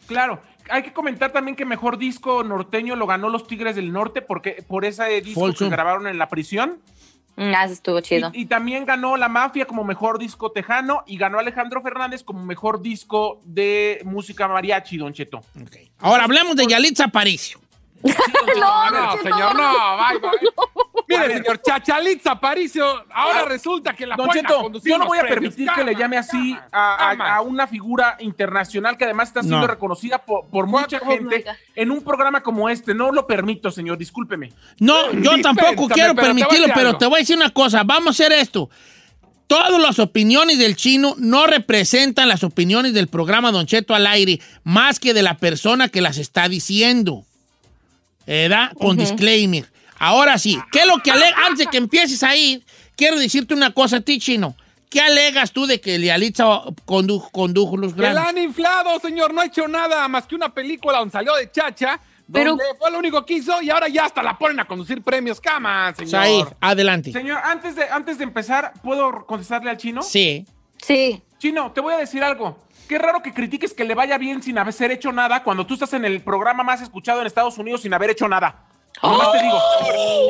Claro. 0.06 0.42
Hay 0.70 0.84
que 0.84 0.92
comentar 0.94 1.32
también 1.32 1.56
que 1.56 1.64
mejor 1.66 1.98
disco 1.98 2.44
norteño 2.44 2.96
lo 2.98 3.08
ganó 3.08 3.30
los 3.30 3.48
Tigres 3.48 3.76
del 3.78 3.92
Norte 3.94 4.22
porque 4.22 4.64
por 4.68 4.84
ese 4.86 5.22
disco 5.22 5.40
Folsom. 5.40 5.70
que 5.70 5.72
grabaron 5.76 6.08
en 6.08 6.18
la 6.18 6.28
prisión. 6.30 6.80
Mm, 7.38 7.54
ah, 7.56 7.66
eso 7.66 7.74
estuvo 7.74 8.02
chido. 8.02 8.32
Y, 8.34 8.42
y 8.42 8.46
también 8.48 8.84
ganó 8.84 9.16
La 9.16 9.30
Mafia 9.30 9.66
como 9.66 9.84
mejor 9.84 10.18
disco 10.18 10.52
tejano 10.52 11.04
y 11.06 11.18
ganó 11.18 11.38
Alejandro 11.38 11.82
Fernández 11.84 12.24
como 12.24 12.44
mejor 12.44 12.82
disco 12.82 13.40
de 13.46 14.02
música 14.04 14.48
mariachi, 14.48 14.98
Don 14.98 15.14
Cheto. 15.14 15.42
Ahora 16.00 16.24
hablemos 16.24 16.56
de 16.56 16.66
Yalitza 16.66 17.06
Aparicio. 17.06 17.60
No, 18.60 18.92
no, 18.92 19.02
Don 19.02 19.12
Cheto, 19.12 19.24
señor, 19.24 19.56
no, 19.56 19.98
bye, 19.98 20.20
bye. 20.20 20.87
Mire, 21.08 21.28
ver. 21.28 21.38
señor 21.38 21.62
Chachalitza 21.62 22.32
Aparicio, 22.32 22.86
ahora 23.14 23.40
Ah, 23.44 23.46
resulta 23.48 23.94
que 23.94 24.06
la 24.06 24.16
Don 24.18 24.30
Cheto, 24.30 24.72
yo 24.84 24.98
no 24.98 25.06
voy 25.06 25.18
a 25.20 25.22
premios. 25.22 25.56
permitir 25.56 25.70
que 25.74 25.84
le 25.86 25.96
llame 25.96 26.18
así 26.18 26.58
a, 26.72 27.12
a- 27.12 27.18
cama. 27.18 27.36
a 27.36 27.42
una 27.42 27.66
figura 27.68 28.18
internacional 28.20 28.98
que 28.98 29.06
además 29.06 29.30
está 29.30 29.42
siendo 29.42 29.62
No. 29.62 29.68
reconocida 29.68 30.18
por, 30.20 30.48
por 30.48 30.68
mucha 30.68 31.00
gente 31.00 31.46
en 31.76 31.92
un 31.92 32.02
programa 32.04 32.42
como 32.44 32.70
este. 32.70 32.94
No 32.94 33.12
lo 33.12 33.26
permito, 33.26 33.72
señor, 33.72 33.98
discúlpeme. 33.98 34.52
No, 34.80 35.12
yo 35.14 35.20
Dispénsame, 35.20 35.42
tampoco 35.62 35.88
quiero 35.88 36.14
pero 36.14 36.28
permitirlo, 36.28 36.68
pero 36.76 36.98
te 36.98 37.06
voy 37.06 37.16
a 37.16 37.20
decir 37.20 37.38
una 37.38 37.52
cosa. 37.52 37.84
Vamos 37.84 38.08
a 38.08 38.24
hacer 38.24 38.34
esto. 38.34 38.70
Todas 39.48 39.80
las 39.82 40.00
opiniones 40.00 40.60
del 40.60 40.76
chino 40.76 41.16
no 41.18 41.48
representan 41.48 42.28
las 42.28 42.44
opiniones 42.44 42.94
del 42.94 43.08
programa 43.08 43.54
Don 43.54 43.66
Cheto 43.66 43.96
al 43.96 44.06
aire, 44.06 44.42
más 44.66 45.00
que 45.00 45.14
de 45.14 45.24
la 45.24 45.38
persona 45.38 45.88
que 45.88 46.02
las 46.02 46.18
está 46.18 46.50
diciendo. 46.50 47.24
¿Verdad? 48.26 48.74
Con 48.78 48.98
disclaimer. 48.98 49.66
Ahora 50.00 50.38
sí, 50.38 50.60
¿qué 50.72 50.80
es 50.82 50.88
lo 50.88 50.98
que 51.00 51.12
alega? 51.12 51.36
Antes 51.46 51.60
de 51.60 51.68
que 51.68 51.78
empieces 51.78 52.24
ahí, 52.24 52.64
quiero 52.96 53.18
decirte 53.18 53.54
una 53.54 53.74
cosa 53.74 53.98
a 53.98 54.02
ti, 54.02 54.20
chino. 54.20 54.56
¿Qué 54.90 55.02
alegas 55.02 55.52
tú 55.52 55.66
de 55.66 55.82
que 55.82 55.98
Lialitza 56.00 56.62
condujo, 56.86 57.30
condujo 57.32 57.76
los 57.76 57.94
Que 57.94 58.02
la 58.04 58.12
grandes? 58.14 58.30
han 58.30 58.38
inflado, 58.38 59.00
señor. 59.00 59.34
No 59.34 59.42
ha 59.42 59.46
hecho 59.46 59.68
nada 59.68 60.08
más 60.08 60.26
que 60.28 60.36
una 60.36 60.54
película 60.54 61.00
donde 61.00 61.12
salió 61.12 61.36
de 61.36 61.52
chacha. 61.52 62.00
Pero- 62.32 62.52
Donde 62.52 62.64
fue 62.78 62.92
lo 62.92 63.00
único 63.00 63.26
que 63.26 63.36
hizo 63.36 63.62
y 63.62 63.70
ahora 63.70 63.88
ya 63.88 64.06
hasta 64.06 64.22
la 64.22 64.38
ponen 64.38 64.60
a 64.60 64.66
conducir 64.66 65.02
premios. 65.02 65.40
Cama, 65.42 65.94
señor. 65.96 66.10
Said, 66.12 66.46
adelante. 66.60 67.12
Señor, 67.14 67.40
antes 67.44 67.76
de, 67.76 67.84
antes 67.90 68.18
de 68.18 68.24
empezar, 68.26 68.74
¿puedo 68.84 69.26
contestarle 69.26 69.70
al 69.70 69.78
chino? 69.78 70.02
Sí. 70.04 70.46
Sí. 70.82 71.22
Chino, 71.38 71.72
te 71.72 71.80
voy 71.82 71.94
a 71.94 71.98
decir 71.98 72.24
algo. 72.24 72.58
Qué 72.90 72.98
raro 72.98 73.22
que 73.22 73.34
critiques 73.34 73.74
que 73.74 73.84
le 73.86 73.94
vaya 73.96 74.18
bien 74.18 74.42
sin 74.44 74.58
haber 74.58 74.92
hecho 74.92 75.12
nada 75.12 75.44
cuando 75.44 75.66
tú 75.66 75.74
estás 75.74 75.94
en 75.94 76.04
el 76.06 76.22
programa 76.22 76.64
más 76.64 76.82
escuchado 76.82 77.20
en 77.22 77.28
Estados 77.28 77.58
Unidos 77.58 77.82
sin 77.82 77.94
haber 77.94 78.10
hecho 78.10 78.28
nada. 78.28 78.64
Nomás 79.02 79.32
te 79.32 79.42
digo. 79.44 79.60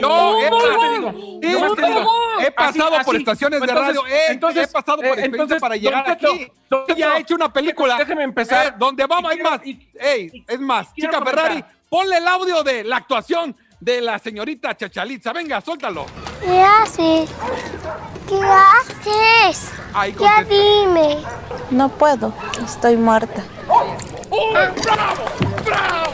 Yo 0.02 0.38
he, 0.40 0.50
Nomás 0.52 1.76
te 1.76 1.82
pasado- 1.82 2.10
he 2.40 2.52
pasado 2.52 2.92
por 3.06 3.16
estaciones 3.16 3.62
de 3.62 3.68
radio, 3.68 4.06
he, 4.08 4.32
entonces, 4.32 4.70
he 4.70 4.72
pasado 4.74 4.98
por 4.98 5.06
eh, 5.06 5.10
experiencia 5.10 5.42
entonces, 5.44 5.62
para 5.62 5.76
llegar 5.76 6.10
aquí. 6.10 6.52
ya 6.96 7.18
he 7.18 7.22
hecho 7.22 7.36
una 7.36 7.52
película. 7.52 7.98
déjeme 7.98 8.24
empezar. 8.24 8.68
eh, 8.68 8.74
donde 8.78 9.06
vamos, 9.06 9.32
Y 9.32 9.36
es 9.36 9.42
quiero- 9.42 9.50
más, 9.52 9.62
ey, 10.00 10.46
es 10.48 10.60
más, 10.60 10.94
chica. 10.94 11.22
Ferrari, 11.24 11.64
ponle 11.90 12.18
el 12.18 12.28
audio 12.28 12.64
de 12.64 12.84
la 12.84 12.98
actuación 12.98 13.56
de 13.80 14.02
la 14.02 14.20
señorita 14.20 14.76
Chachalitza. 14.76 15.32
Venga, 15.34 15.62
suéltalo. 15.62 16.06
¿Qué 16.44 16.62
haces? 16.62 17.30
¿Qué 18.28 18.40
haces? 18.44 19.72
Ya 20.20 20.44
dime. 20.44 21.18
No 21.72 21.90
puedo, 21.90 22.34
estoy 22.64 22.98
muerta. 22.98 23.44
¡Oh, 23.68 23.96
¡Bravo! 24.84 25.26
¡Bravo! 25.66 26.07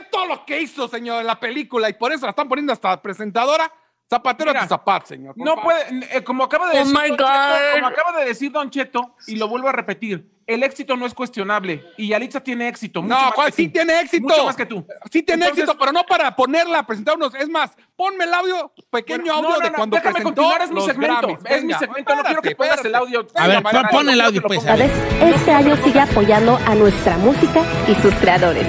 Es 0.00 0.10
todo 0.10 0.26
lo 0.26 0.44
que 0.44 0.60
hizo, 0.60 0.88
señor, 0.88 1.20
en 1.20 1.26
la 1.26 1.38
película 1.40 1.88
y 1.88 1.94
por 1.94 2.12
eso 2.12 2.26
la 2.26 2.30
están 2.30 2.48
poniendo 2.48 2.72
hasta 2.72 3.00
presentadora. 3.00 3.70
Zapatero 4.10 4.50
Mira, 4.52 4.60
a 4.60 4.64
tu 4.64 4.70
zapato, 4.70 5.06
señor. 5.06 5.34
por 5.34 5.44
No 5.44 5.56
puede, 5.60 6.16
eh, 6.16 6.24
como 6.24 6.42
acaba 6.44 6.70
de 6.70 6.76
Oh 6.76 6.78
decir, 6.78 6.94
my 6.94 7.08
Don 7.08 7.16
Cheto, 7.18 7.24
God. 7.24 7.72
como 7.74 7.86
acaba 7.88 8.18
de 8.18 8.24
decir 8.24 8.50
Don 8.50 8.70
Cheto, 8.70 9.14
y 9.26 9.36
lo 9.36 9.48
vuelvo 9.48 9.68
a 9.68 9.72
repetir, 9.72 10.30
el 10.46 10.62
éxito 10.62 10.96
no 10.96 11.04
es 11.04 11.12
cuestionable 11.12 11.84
y 11.98 12.08
Yalitza 12.08 12.40
tiene 12.40 12.68
éxito. 12.68 13.02
mucho 13.02 13.14
No, 13.14 13.20
más 13.20 13.34
Juan, 13.34 13.46
que 13.48 13.52
sí 13.52 13.66
tú. 13.66 13.72
tiene 13.74 14.00
éxito. 14.00 14.22
Mucho 14.26 14.46
más 14.46 14.56
que 14.56 14.64
tú. 14.64 14.86
Sí 15.12 15.22
tiene 15.22 15.44
Entonces- 15.44 15.64
éxito, 15.64 15.78
pero 15.78 15.92
no 15.92 16.04
para 16.06 16.34
ponerla 16.34 16.78
a 16.78 16.86
presentar 16.86 17.16
unos. 17.16 17.34
Es 17.34 17.50
más, 17.50 17.72
ponme 17.96 18.24
el 18.24 18.32
audio, 18.32 18.72
pequeño 18.90 19.24
Bueno, 19.24 19.34
audio 19.34 19.48
no, 19.50 19.56
no, 19.58 19.60
de 19.66 19.72
cuando 19.72 19.96
déjame 19.96 20.12
presentó 20.14 20.40
continuar, 20.42 20.62
es 20.62 20.70
mi 20.70 20.80
segmento, 20.80 21.38
es 21.44 21.64
mi 21.64 21.74
segmento, 21.74 22.16
no 22.16 22.22
quiero 22.22 22.40
que 22.40 22.56
pongas 22.56 22.82
el 22.86 22.94
audio. 22.94 23.26
A 23.34 23.46
ver, 23.46 23.62
pon- 23.90 24.08
el 24.08 24.20
audio, 24.22 24.40
pues. 24.40 24.64
Este 24.64 25.52
año 25.52 25.76
sigue 25.84 26.00
apoyando 26.00 26.56
a 26.66 26.74
nuestra 26.76 27.18
música 27.18 27.60
y 27.86 27.94
sus 27.96 28.14
creadores. 28.14 28.66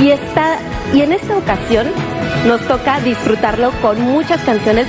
Y, 0.00 0.10
está, 0.10 0.58
y 0.94 1.02
en 1.02 1.12
esta 1.12 1.36
ocasión 1.36 1.92
nos 2.46 2.60
toca 2.66 3.00
disfrutarlo 3.00 3.70
con 3.82 4.00
muchas 4.00 4.42
canciones 4.44 4.86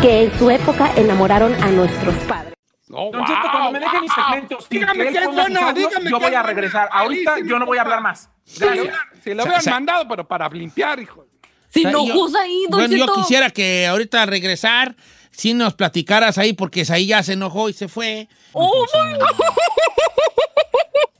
que 0.00 0.24
en 0.24 0.38
su 0.38 0.50
época 0.50 0.90
enamoraron 0.96 1.52
a 1.62 1.66
nuestros 1.68 2.14
padres. 2.28 2.54
Oh, 2.94 3.10
Don 3.12 3.24
Cheto, 3.24 3.40
cuando 3.50 3.72
me 3.72 3.80
deje 3.80 4.00
mi 4.00 4.06
wow. 4.06 4.14
segmento, 4.16 4.58
sin 4.60 4.68
Dígame 4.80 5.08
que 5.12 5.18
es 5.18 5.26
buena, 5.26 5.68
audios, 5.68 5.74
dígame 5.90 6.10
yo 6.10 6.18
que 6.18 6.24
voy 6.24 6.34
a 6.34 6.38
buena. 6.38 6.42
regresar. 6.42 6.88
Ahí 6.92 7.02
Ahorita 7.04 7.34
sí 7.36 7.42
me 7.42 7.48
yo 7.48 7.58
no 7.58 7.66
voy 7.66 7.78
a 7.78 7.80
hablar 7.82 8.00
más. 8.02 8.28
Si 8.44 8.60
lo 8.64 8.70
hubieran- 8.70 8.98
Si 9.24 9.30
O 9.32 9.60
sea- 9.60 9.72
mandado, 9.72 10.06
pero 10.08 10.28
para 10.28 10.48
limpiar, 10.50 11.00
hijo. 11.00 11.26
Sin 11.70 11.86
O 11.86 11.90
sea, 11.90 12.06
yo- 12.06 12.14
ojos 12.14 12.34
ahí, 12.34 12.64
Don 12.68 12.80
Bueno, 12.80 12.96
yo 12.96 13.12
quisiera 13.14 13.50
que 13.50 13.86
ahorita 13.86 14.22
al 14.22 14.28
regresar, 14.28 14.94
si 15.30 15.54
nos 15.54 15.72
platicaras 15.74 16.36
ahí, 16.38 16.52
porque 16.52 16.84
ahí 16.90 17.06
ya 17.06 17.22
se 17.22 17.32
enojó 17.32 17.68
y 17.70 17.72
se 17.72 17.88
fue. 17.88 18.28
Oh 18.52 18.84
my 18.92 19.14
God. 19.14 19.28
Don 19.28 19.28
Cheto, 19.28 21.11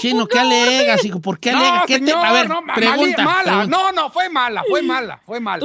Chino, 0.00 0.26
¿qué 0.26 0.38
alegas, 0.38 1.04
hijo? 1.04 1.20
¿Por 1.20 1.38
qué 1.38 1.52
No, 1.52 1.58
alegas? 1.58 1.84
¿Qué 1.86 1.98
te- 2.00 2.12
A 2.12 2.32
ver, 2.32 2.48
no, 2.48 2.62
pregunta. 2.74 3.22
mala. 3.24 3.42
pregunta. 3.42 3.66
No, 3.66 3.92
no, 3.92 4.10
fue 4.10 4.28
mala, 4.28 4.62
fue 4.68 4.82
mala, 4.82 5.20
fue 5.24 5.40
mala. 5.40 5.64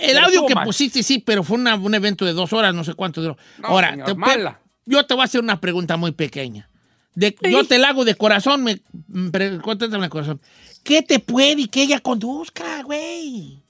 El, 0.00 0.18
audio 0.18 0.46
que 0.46 0.54
mal. 0.54 0.64
pusiste, 0.64 1.02
sí, 1.02 1.18
pero 1.18 1.42
fue 1.42 1.56
una- 1.56 1.74
un 1.76 1.94
evento 1.94 2.24
de 2.24 2.32
dos 2.32 2.52
horas, 2.52 2.74
no 2.74 2.84
sé 2.84 2.94
cuánto 2.94 3.20
duró. 3.20 3.36
No, 3.58 3.68
Ahora, 3.68 3.90
señor, 3.90 4.06
te- 4.06 4.14
mala. 4.14 4.60
yo 4.86 5.04
te 5.06 5.14
voy 5.14 5.22
a 5.22 5.24
hacer 5.24 5.40
una 5.40 5.60
pregunta 5.60 5.96
muy 5.96 6.12
pequeña. 6.12 6.68
De, 7.14 7.36
Yo 7.50 7.64
te 7.64 7.78
la 7.78 7.88
hago 7.88 8.04
de 8.04 8.14
corazón, 8.14 8.62
me, 8.62 8.80
me 9.08 9.58
contéstame 9.60 10.04
de 10.04 10.08
corazón. 10.10 10.40
¿Qué 10.84 11.02
te 11.02 11.18
puede 11.18 11.62
y 11.62 11.66
que 11.66 11.82
ella 11.82 11.98
conduzca, 11.98 12.82
güey? 12.84 13.60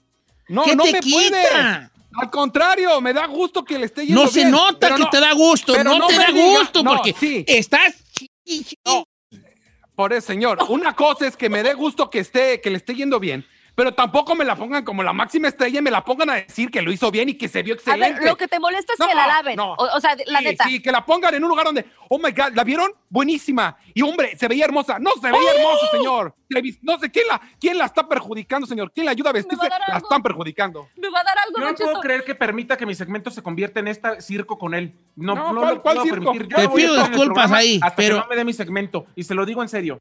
No, 0.49 0.65
¿Qué 0.65 0.77
no 0.77 0.85
te 0.85 0.93
me 0.93 1.01
quita? 1.01 1.17
puede. 1.17 1.91
Al 2.21 2.31
contrario, 2.31 3.01
me 3.01 3.13
da 3.15 3.27
gusto 3.27 3.65
que 3.65 3.79
le 3.79 3.87
esté 3.87 4.05
yendo 4.07 4.23
No 4.23 4.29
se 4.29 4.41
bien, 4.41 4.51
nota 4.51 4.95
que 4.95 4.99
no- 5.03 5.09
te 5.11 5.21
da 5.21 5.33
gusto, 5.33 5.73
no, 5.83 6.07
te 6.09 6.13
me 6.17 6.19
da 6.25 6.27
diga- 6.31 6.59
gusto 6.61 6.83
no, 6.83 6.91
porque 6.97 7.15
sí. 7.19 7.45
estás... 7.47 7.95
Por 9.99 10.13
eso, 10.13 10.29
señor, 10.29 10.59
una 10.69 10.95
cosa 10.95 11.27
es 11.27 11.37
que 11.37 11.49
me 11.49 11.65
dé 11.65 11.75
gusto 11.75 12.09
que 12.09 12.21
esté, 12.21 12.61
que 12.61 12.71
le 12.71 12.77
esté 12.77 12.95
yendo 12.95 13.19
bien, 13.19 13.45
pero 13.79 13.95
tampoco 13.95 14.35
me 14.35 14.45
la 14.45 14.57
pongan 14.57 14.85
como 14.85 15.05
la 15.05 15.13
máxima 15.13 15.47
estrella 15.47 15.79
y 15.79 15.83
me 15.83 15.93
la 15.93 16.05
pongan 16.05 16.31
a 16.31 16.35
decir 16.35 16.69
que 16.69 16.83
lo 16.83 16.91
hizo 16.91 17.13
bien 17.13 17.29
y 17.29 17.35
que 17.35 17.47
se 17.47 17.63
vio 17.63 17.75
A 17.75 17.77
excelente. 17.77 18.19
ver, 18.19 18.29
lo 18.29 18.37
que 18.37 18.49
te 18.49 18.59
molesta 18.59 18.95
es 18.95 18.99
No, 18.99 19.07
que 19.07 19.15
la 19.15 19.27
laven. 19.29 19.55
no. 19.55 19.75
O, 19.75 19.97
o 19.97 20.01
sea, 20.01 20.17
la 20.27 20.41
sí, 20.41 20.45
neta. 20.47 20.65
sí, 20.65 20.83
que 20.83 20.91
la 20.91 21.07
pongan 21.07 21.33
en 21.37 21.45
un 21.45 21.49
lugar 21.49 21.65
donde, 21.67 21.87
oh 22.09 22.19
my 22.19 22.33
God, 22.33 22.55
¿la 22.57 22.65
vieron? 22.65 22.91
Buenísima. 23.09 23.77
Y 23.95 24.03
hombre, 24.03 24.37
se 24.37 24.49
veía 24.49 24.65
hermosa. 24.65 24.99
No, 24.99 25.13
se 25.23 25.31
veía 25.31 25.53
hermosa, 25.55 25.87
señor. 25.93 26.35
No 26.83 26.99
sé, 26.99 27.09
¿quién 27.13 27.29
la, 27.29 27.41
¿quién 27.61 27.79
la 27.79 27.85
está 27.85 28.09
perjudicando, 28.09 28.67
señor? 28.67 28.91
¿Quién 28.93 29.07
la 29.07 29.13
ayuda 29.13 29.31
a 29.31 29.35
vestirse? 29.35 29.69
La 29.69 29.77
algo. 29.77 29.99
están 30.09 30.25
perjudicando. 30.25 30.89
Me 30.97 31.09
va 31.11 31.21
a 31.21 31.23
dar 31.23 31.37
algo, 31.47 31.61
Yo 31.61 31.71
no 31.71 31.77
puedo 31.93 32.01
creer 32.01 32.25
que 32.25 32.35
permita 32.35 32.77
que 32.77 32.85
mi 32.85 32.97
segmento 32.97 33.31
se 33.31 33.43
convierta 33.45 33.79
en 33.79 33.87
este 33.87 34.21
circo 34.23 34.59
con 34.59 34.75
él. 34.75 34.93
No, 35.15 35.37
No, 35.37 35.53
no, 35.53 35.61
¿cuál- 35.61 35.75
lo 35.77 35.83
cuál 35.83 35.95
puedo 35.99 36.03
circo? 36.03 36.33
permitir. 36.33 36.49
Yo 36.49 36.57
Te 36.57 36.65
a 36.65 36.71
pido 36.73 36.97
disculpas 37.07 37.53
ahí, 37.53 37.79
hasta 37.81 37.95
pero- 37.95 38.17
que 38.17 38.21
no 38.23 38.27
me 38.29 38.35
dé 38.35 38.45
mi 38.45 38.53
segmento. 38.55 39.07
Y 39.15 39.23
se 39.23 39.37
lo 39.37 39.47
digo 39.47 39.63
en 39.63 39.69
serio. 39.69 40.01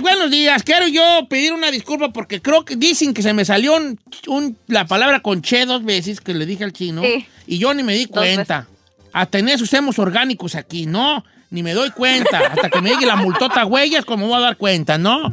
Buenos 0.00 0.30
días. 0.30 0.62
Quiero 0.62 0.86
yo 0.88 1.26
pedir 1.28 1.52
una 1.52 1.70
disculpa 1.70 2.12
porque 2.12 2.40
creo 2.42 2.64
que 2.64 2.76
dicen 2.76 3.14
que 3.14 3.22
se 3.22 3.32
me 3.32 3.44
salió 3.44 3.76
un- 3.76 3.98
un- 4.26 4.56
la 4.66 4.86
palabra 4.86 5.20
conché 5.20 5.66
dos 5.66 5.84
veces 5.84 6.20
que 6.20 6.34
le 6.34 6.46
dije 6.46 6.64
al 6.64 6.72
chino 6.72 7.02
Sí. 7.02 7.26
y 7.46 7.58
yo 7.58 7.72
ni 7.74 7.82
me 7.82 7.94
di 7.94 8.06
cuenta. 8.06 8.66
Hasta 9.12 9.38
en 9.38 9.48
eso 9.48 9.64
usemos 9.64 9.98
orgánicos 9.98 10.54
aquí, 10.56 10.86
¿no? 10.86 11.24
Ni 11.50 11.62
me 11.62 11.72
doy 11.72 11.90
cuenta. 11.90 12.38
Hasta 12.38 12.68
que 12.70 12.80
me 12.80 12.90
llegue 12.90 13.06
la 13.06 13.14
multota 13.16 13.64
huellas, 13.64 14.04
como 14.04 14.26
voy 14.26 14.36
a 14.38 14.40
dar 14.40 14.56
cuenta, 14.56 14.98
¿no? 14.98 15.30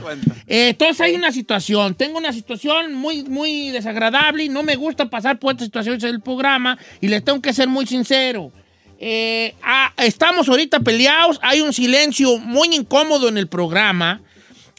Eh, 0.47 0.69
entonces 0.69 1.02
hay 1.02 1.15
una 1.15 1.32
situación. 1.32 1.95
Tengo 1.95 2.17
una 2.19 2.32
situación 2.32 2.93
muy, 2.93 3.24
muy 3.24 3.69
desagradable 3.71 4.43
y 4.43 4.50
no 4.50 4.62
me 4.62 4.76
gusta 4.76 5.10
pasar 5.10 5.39
por 5.39 5.54
estas 5.54 5.65
situaciones 5.67 6.04
en 6.04 6.10
el 6.12 6.21
programa 6.21 6.78
y 7.02 7.08
les 7.08 7.24
tengo 7.26 7.41
que 7.41 7.54
ser 7.54 7.67
muy 7.67 7.88
sincero. 7.88 8.52
Eh, 9.00 9.56
ah, 9.63 9.91
estamos 9.97 10.47
ahorita 10.47 10.80
peleados, 10.82 11.39
hay 11.41 11.62
un 11.62 11.74
silencio 11.74 12.38
muy 12.38 12.67
incómodo 12.76 13.28
en 13.28 13.38
el 13.39 13.47
programa. 13.47 14.21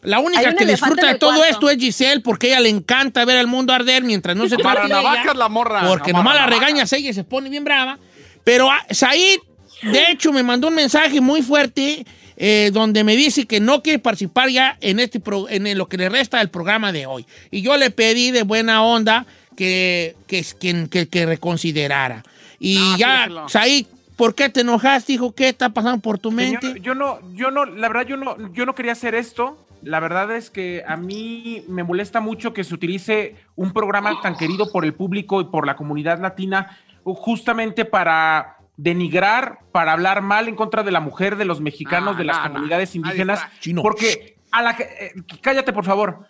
La 0.02 0.18
única 0.18 0.54
que 0.54 0.66
disfruta 0.66 1.06
de 1.06 1.12
el 1.12 1.18
todo 1.18 1.36
cuarto. 1.36 1.52
esto 1.52 1.70
es 1.70 1.78
Giselle 1.78 2.20
porque 2.20 2.48
a 2.48 2.50
ella 2.50 2.60
le 2.60 2.68
encanta 2.70 3.24
ver 3.24 3.38
al 3.38 3.46
mundo 3.46 3.72
arder 3.72 4.02
mientras 4.02 4.36
no 4.36 4.48
se 4.48 4.56
trata 4.56 4.80
de 4.86 4.92
Amarranavajas 4.94 5.24
ella, 5.26 5.34
la 5.34 5.48
morra. 5.48 5.86
Porque 5.86 6.12
nomás 6.12 6.34
la 6.34 6.42
Amarranavajas. 6.44 6.68
regaña 6.82 6.98
ella 6.98 7.10
y 7.10 7.14
se 7.14 7.24
pone 7.24 7.48
bien 7.48 7.62
brava. 7.64 7.98
Pero 8.44 8.70
ah, 8.70 8.84
Said, 8.90 9.38
de 9.82 10.10
hecho, 10.10 10.32
me 10.32 10.42
mandó 10.42 10.68
un 10.68 10.74
mensaje 10.74 11.20
muy 11.20 11.40
fuerte 11.42 12.04
eh, 12.36 12.70
donde 12.72 13.04
me 13.04 13.14
dice 13.14 13.46
que 13.46 13.60
no 13.60 13.82
quiere 13.82 14.00
participar 14.00 14.48
ya 14.48 14.76
en, 14.80 14.98
este 14.98 15.20
pro- 15.20 15.48
en 15.48 15.78
lo 15.78 15.88
que 15.88 15.96
le 15.96 16.08
resta 16.08 16.38
del 16.38 16.50
programa 16.50 16.90
de 16.90 17.06
hoy. 17.06 17.24
Y 17.52 17.62
yo 17.62 17.76
le 17.76 17.90
pedí 17.90 18.32
de 18.32 18.42
buena 18.42 18.82
onda 18.82 19.26
que, 19.56 20.16
que, 20.26 20.44
que, 20.58 20.88
que- 20.88 21.06
que 21.08 21.26
reconsiderara. 21.26 22.24
Y 22.58 22.78
Ah, 22.80 22.96
ya. 22.98 23.28
Said, 23.48 23.86
¿por 24.16 24.34
qué 24.34 24.48
te 24.48 24.62
enojaste, 24.62 25.12
hijo? 25.12 25.32
¿Qué 25.32 25.48
está 25.48 25.68
pasando 25.68 26.00
por 26.02 26.18
tu 26.18 26.30
Señor, 26.30 26.60
mente? 26.64 26.80
yo 26.80 26.94
no, 26.96 27.20
yo 27.34 27.52
no, 27.52 27.64
la 27.66 27.86
verdad, 27.88 28.06
yo 28.08 28.16
no, 28.16 28.52
yo 28.52 28.66
no 28.66 28.74
quería 28.74 28.92
hacer 28.92 29.14
esto. 29.14 29.56
La 29.82 30.00
verdad 30.00 30.30
es 30.34 30.50
que 30.50 30.84
a 30.86 30.96
mí 30.96 31.64
me 31.68 31.82
molesta 31.82 32.20
mucho 32.20 32.52
que 32.52 32.64
se 32.64 32.74
utilice 32.74 33.36
un 33.56 33.72
programa 33.72 34.20
tan 34.22 34.36
querido 34.36 34.70
por 34.70 34.84
el 34.84 34.94
público 34.94 35.40
y 35.40 35.44
por 35.46 35.66
la 35.66 35.76
comunidad 35.76 36.20
latina 36.20 36.78
justamente 37.04 37.84
para 37.84 38.58
denigrar, 38.76 39.58
para 39.72 39.92
hablar 39.92 40.22
mal 40.22 40.48
en 40.48 40.54
contra 40.54 40.82
de 40.82 40.92
la 40.92 41.00
mujer, 41.00 41.36
de 41.36 41.44
los 41.44 41.60
mexicanos, 41.60 42.12
No, 42.14 42.18
de 42.18 42.24
las 42.24 42.38
comunidades 42.38 42.94
indígenas. 42.94 43.44
Chino. 43.60 43.82
Porque 43.82 44.36
a 44.52 44.62
la 44.62 44.76
que- 44.76 44.84
eh, 44.84 45.12
cállate, 45.40 45.72
por 45.72 45.84
favor. 45.84 46.26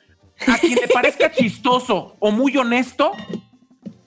A 0.49 0.57
quien 0.59 0.77
le 0.77 0.89
parezca 0.89 1.31
chistoso 1.33 2.17
o 2.19 2.31
muy 2.31 2.57
honesto, 2.57 3.13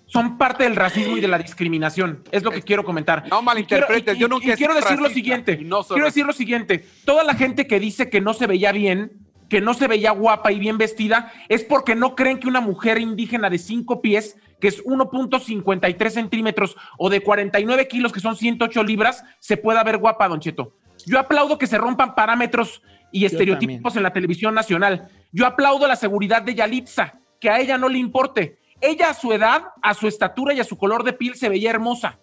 son 0.08 0.38
parte 0.38 0.64
del 0.64 0.76
racismo 0.76 1.18
y 1.18 1.22
de 1.22 1.28
la 1.28 1.38
discriminación. 1.38 2.24
Es 2.32 2.44
lo 2.44 2.52
que 2.52 2.62
quiero 2.62 2.84
comentar. 2.84 3.26
No 3.30 3.42
malinterpretes, 3.42 4.00
Y 4.00 4.04
quiero- 4.04 4.18
y- 4.18 4.20
yo 4.22 4.28
nunca 4.28 4.54
y 4.54 4.56
quiero 4.56 4.74
decir 4.74 5.00
lo 5.00 5.10
siguiente. 5.10 5.58
no 5.58 5.60
quiero 5.60 5.80
racista. 5.82 6.06
decir 6.06 6.26
lo 6.26 6.34
siguiente. 6.34 6.86
Toda 7.06 7.24
la 7.24 7.36
gente 7.36 7.68
que 7.68 7.80
dice 7.80 8.10
que 8.10 8.22
no 8.22 8.34
se 8.34 8.48
veía 8.48 8.72
bien, 8.72 9.25
que 9.50 9.62
no 9.62 9.74
se 9.74 9.88
veía 9.88 10.12
guapa 10.12 10.52
y 10.52 10.60
bien 10.60 10.78
vestida, 10.78 11.32
es 11.50 11.64
porque 11.64 11.96
no 11.96 12.16
creen 12.16 12.40
que 12.40 12.48
una 12.48 12.62
mujer 12.62 13.00
indígena 13.00 13.50
de 13.50 13.58
cinco 13.58 14.02
pies 14.02 14.38
que 14.60 14.70
es 14.70 14.84
1.53 14.84 16.10
centímetros, 16.10 16.78
o 16.98 17.10
de 17.10 17.22
49 17.22 17.88
kilos, 17.88 18.12
que 18.12 18.20
son 18.20 18.36
108 18.36 18.84
libras, 18.84 19.24
se 19.40 19.58
pueda 19.58 19.84
ver 19.84 19.98
guapa, 19.98 20.28
Don 20.28 20.40
Cheto. 20.40 20.74
Yo 21.06 21.20
aplaudo 21.20 21.58
que 21.58 21.68
se 21.68 21.78
rompan 21.78 22.16
parámetros 22.16 22.82
y 23.12 23.26
estereotipos 23.26 23.96
en 23.96 24.04
la 24.04 24.14
televisión 24.14 24.54
nacional. 24.56 25.10
Yo 25.32 25.46
aplaudo 25.46 25.88
la 25.88 25.96
seguridad 25.96 26.42
de 26.42 26.56
Yalitza, 26.56 27.20
que 27.40 27.50
a 27.50 27.60
ella 27.60 27.78
no 27.78 27.90
le 27.90 27.98
importe. 27.98 28.60
Ella 28.82 29.10
a 29.10 29.14
su 29.14 29.32
edad, 29.34 29.64
a 29.82 29.94
su 29.94 30.08
estatura 30.08 30.54
y 30.54 30.60
a 30.60 30.66
su 30.66 30.78
color 30.78 31.04
de 31.04 31.14
piel 31.14 31.36
se 31.36 31.50
veía 31.50 31.70
hermosa. 31.70 32.20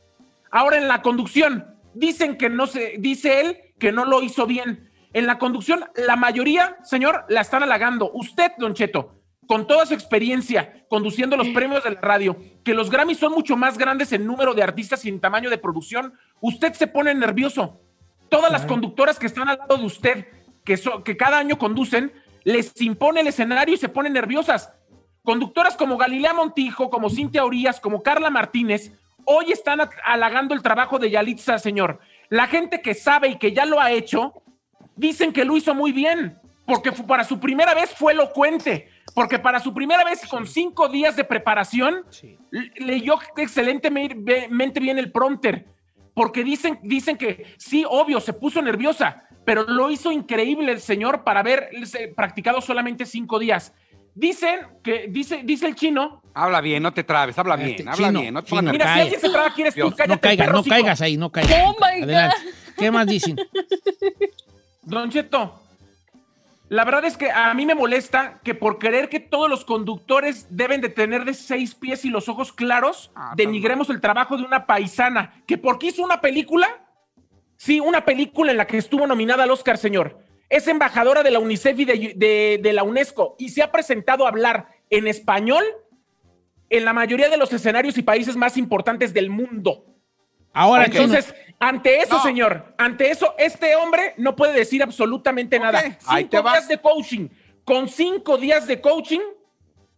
Ahora 0.50 0.78
en 0.78 0.88
la 0.88 1.02
conducción, 1.02 1.66
dicen 1.94 2.36
que 2.36 2.50
no 2.50 2.66
se, 2.66 2.96
dice 2.98 3.40
él 3.40 3.58
que 3.78 3.92
no 3.92 4.04
lo 4.04 4.22
hizo 4.22 4.46
bien. 4.46 4.90
En 5.12 5.26
la 5.26 5.38
conducción, 5.38 5.84
la 5.94 6.16
mayoría, 6.16 6.76
señor, 6.84 7.24
la 7.28 7.42
están 7.42 7.62
halagando. 7.62 8.10
Usted, 8.14 8.52
Don 8.58 8.74
Cheto, 8.74 9.16
con 9.46 9.66
toda 9.66 9.84
su 9.86 9.94
experiencia 9.94 10.84
conduciendo 10.88 11.36
los 11.36 11.48
premios 11.48 11.84
de 11.84 11.90
la 11.92 12.00
radio, 12.00 12.36
que 12.64 12.74
los 12.74 12.90
Grammys 12.90 13.18
son 13.18 13.32
mucho 13.32 13.56
más 13.56 13.76
grandes 13.78 14.12
en 14.12 14.26
número 14.26 14.54
de 14.54 14.62
artistas 14.62 15.04
y 15.04 15.08
en 15.08 15.20
tamaño 15.20 15.50
de 15.50 15.58
producción, 15.58 16.14
usted 16.40 16.72
se 16.74 16.86
pone 16.86 17.14
nervioso. 17.14 17.80
Todas 18.28 18.50
las 18.52 18.64
conductoras 18.64 19.18
que 19.18 19.26
están 19.26 19.48
al 19.48 19.58
lado 19.58 19.76
de 19.76 19.84
usted, 19.84 20.26
que, 20.64 20.76
so- 20.76 21.02
que 21.04 21.16
cada 21.16 21.38
año 21.38 21.58
conducen, 21.58 22.12
les 22.44 22.78
impone 22.80 23.20
el 23.20 23.26
escenario 23.26 23.74
y 23.74 23.78
se 23.78 23.88
ponen 23.88 24.12
nerviosas. 24.14 24.72
Conductoras 25.22 25.76
como 25.76 25.98
Galilea 25.98 26.32
Montijo, 26.34 26.88
como 26.90 27.10
Cintia 27.10 27.44
Urias, 27.44 27.80
como 27.80 28.02
Carla 28.02 28.30
Martínez, 28.30 28.92
hoy 29.24 29.52
están 29.52 29.80
halagando 30.04 30.54
el 30.54 30.62
trabajo 30.62 30.98
de 30.98 31.10
Yalitza, 31.10 31.58
señor. 31.58 32.00
La 32.28 32.46
gente 32.46 32.80
que 32.80 32.94
sabe 32.94 33.28
y 33.28 33.36
que 33.38 33.52
ya 33.52 33.66
lo 33.66 33.80
ha 33.80 33.92
hecho, 33.92 34.41
dicen 34.96 35.32
que 35.32 35.44
lo 35.44 35.56
hizo 35.56 35.74
muy 35.74 35.92
bien, 35.92 36.38
porque 36.66 36.92
para 36.92 37.24
su 37.24 37.38
primera 37.40 37.74
vez 37.74 37.90
fue 37.90 38.12
elocuente, 38.12 38.88
porque 39.14 39.38
para 39.38 39.60
su 39.60 39.74
primera 39.74 40.04
vez 40.04 40.26
con 40.26 40.46
cinco 40.46 40.88
días 40.88 41.16
de 41.16 41.24
preparación, 41.24 42.04
l- 42.52 42.70
leyó 42.76 43.18
excelentemente 43.36 44.80
bien 44.80 44.98
el 44.98 45.10
prompter, 45.12 45.66
porque 46.14 46.44
dicen, 46.44 46.78
dicen 46.82 47.16
que 47.16 47.46
sí, 47.58 47.84
obvio, 47.88 48.20
se 48.20 48.32
puso 48.32 48.60
nerviosa, 48.62 49.24
pero 49.44 49.64
lo 49.64 49.90
hizo 49.90 50.12
increíble 50.12 50.70
el 50.72 50.80
señor 50.80 51.24
para 51.24 51.40
haber 51.40 51.70
practicado 52.14 52.60
solamente 52.60 53.06
cinco 53.06 53.38
días. 53.38 53.72
Dicen 54.14 54.60
que, 54.84 55.06
dice, 55.08 55.40
dice 55.42 55.66
el 55.66 55.74
chino, 55.74 56.20
Habla 56.34 56.60
bien, 56.60 56.82
no 56.82 56.92
te 56.92 57.02
trabes, 57.04 57.36
habla 57.38 57.56
bien, 57.56 57.70
Este, 57.70 57.82
habla 57.82 58.08
chino, 58.08 58.20
bien. 58.20 58.34
No 58.34 58.42
te 58.42 58.50
chino, 58.50 58.72
mira, 58.72 58.94
si 58.94 59.00
alguien 59.00 59.20
se 59.20 59.28
traba, 59.30 59.52
quieres 59.54 59.74
tú, 59.74 59.80
Dios, 59.80 59.94
cállate, 59.94 60.14
No 60.14 60.20
caigas, 60.20 60.52
no 60.52 60.64
caigas 60.64 61.00
ahí, 61.00 61.16
no 61.16 61.30
caigas. 61.32 61.58
Oh 61.66 61.76
my 61.80 62.02
Adelante. 62.02 62.36
God. 62.44 62.74
¿Qué 62.78 62.90
más 62.90 63.06
dicen? 63.06 63.36
Don 64.82 65.10
Cheto, 65.10 65.60
la 66.68 66.84
verdad 66.84 67.04
es 67.04 67.16
que 67.16 67.30
a 67.30 67.52
mí 67.54 67.66
me 67.66 67.74
molesta 67.74 68.40
que 68.42 68.54
por 68.54 68.78
creer 68.78 69.08
que 69.08 69.20
todos 69.20 69.48
los 69.48 69.64
conductores 69.64 70.46
deben 70.50 70.80
de 70.80 70.88
tener 70.88 71.24
de 71.24 71.34
seis 71.34 71.74
pies 71.74 72.04
y 72.04 72.10
los 72.10 72.28
ojos 72.28 72.52
claros, 72.52 73.10
Ah, 73.14 73.34
denigremos 73.36 73.90
el 73.90 74.00
trabajo 74.00 74.36
de 74.36 74.44
una 74.44 74.66
paisana 74.66 75.42
que 75.46 75.58
porque 75.58 75.88
hizo 75.88 76.02
una 76.02 76.20
película, 76.20 76.66
sí, 77.56 77.78
una 77.80 78.04
película 78.04 78.50
en 78.50 78.56
la 78.58 78.66
que 78.66 78.78
estuvo 78.78 79.06
nominada 79.06 79.44
al 79.44 79.50
Oscar, 79.50 79.78
señor. 79.78 80.18
Es 80.48 80.66
embajadora 80.68 81.22
de 81.22 81.30
la 81.30 81.38
UNICEF 81.38 81.78
y 81.80 81.84
de, 81.84 82.12
de- 82.16 82.60
de 82.62 82.72
la 82.72 82.82
UNESCO 82.82 83.36
y 83.38 83.50
se 83.50 83.62
ha 83.62 83.70
presentado 83.72 84.26
a 84.26 84.28
hablar 84.28 84.68
en 84.90 85.06
español 85.06 85.64
en 86.68 86.84
la 86.84 86.92
mayoría 86.92 87.28
de 87.28 87.36
los 87.36 87.52
escenarios 87.52 87.96
y 87.98 88.02
países 88.02 88.36
más 88.36 88.56
importantes 88.56 89.12
del 89.14 89.30
mundo. 89.30 89.84
Ahora, 90.52 90.84
Entonces, 90.84 91.26
chino, 91.26 91.56
ante 91.60 92.00
eso, 92.00 92.16
No. 92.16 92.22
señor, 92.22 92.74
ante 92.78 93.10
eso, 93.10 93.34
este 93.38 93.74
hombre 93.76 94.14
no 94.18 94.36
puede 94.36 94.52
decir 94.52 94.82
absolutamente 94.82 95.58
nada. 95.58 95.78
ahí 96.06 96.24
te 96.24 96.36
Cinco 96.36 96.42
vas. 96.42 96.54
días 96.54 96.68
de 96.68 96.78
coaching. 96.78 97.28
Con 97.64 97.88
cinco 97.88 98.36
días 98.36 98.66
de 98.66 98.80
coaching, 98.80 99.20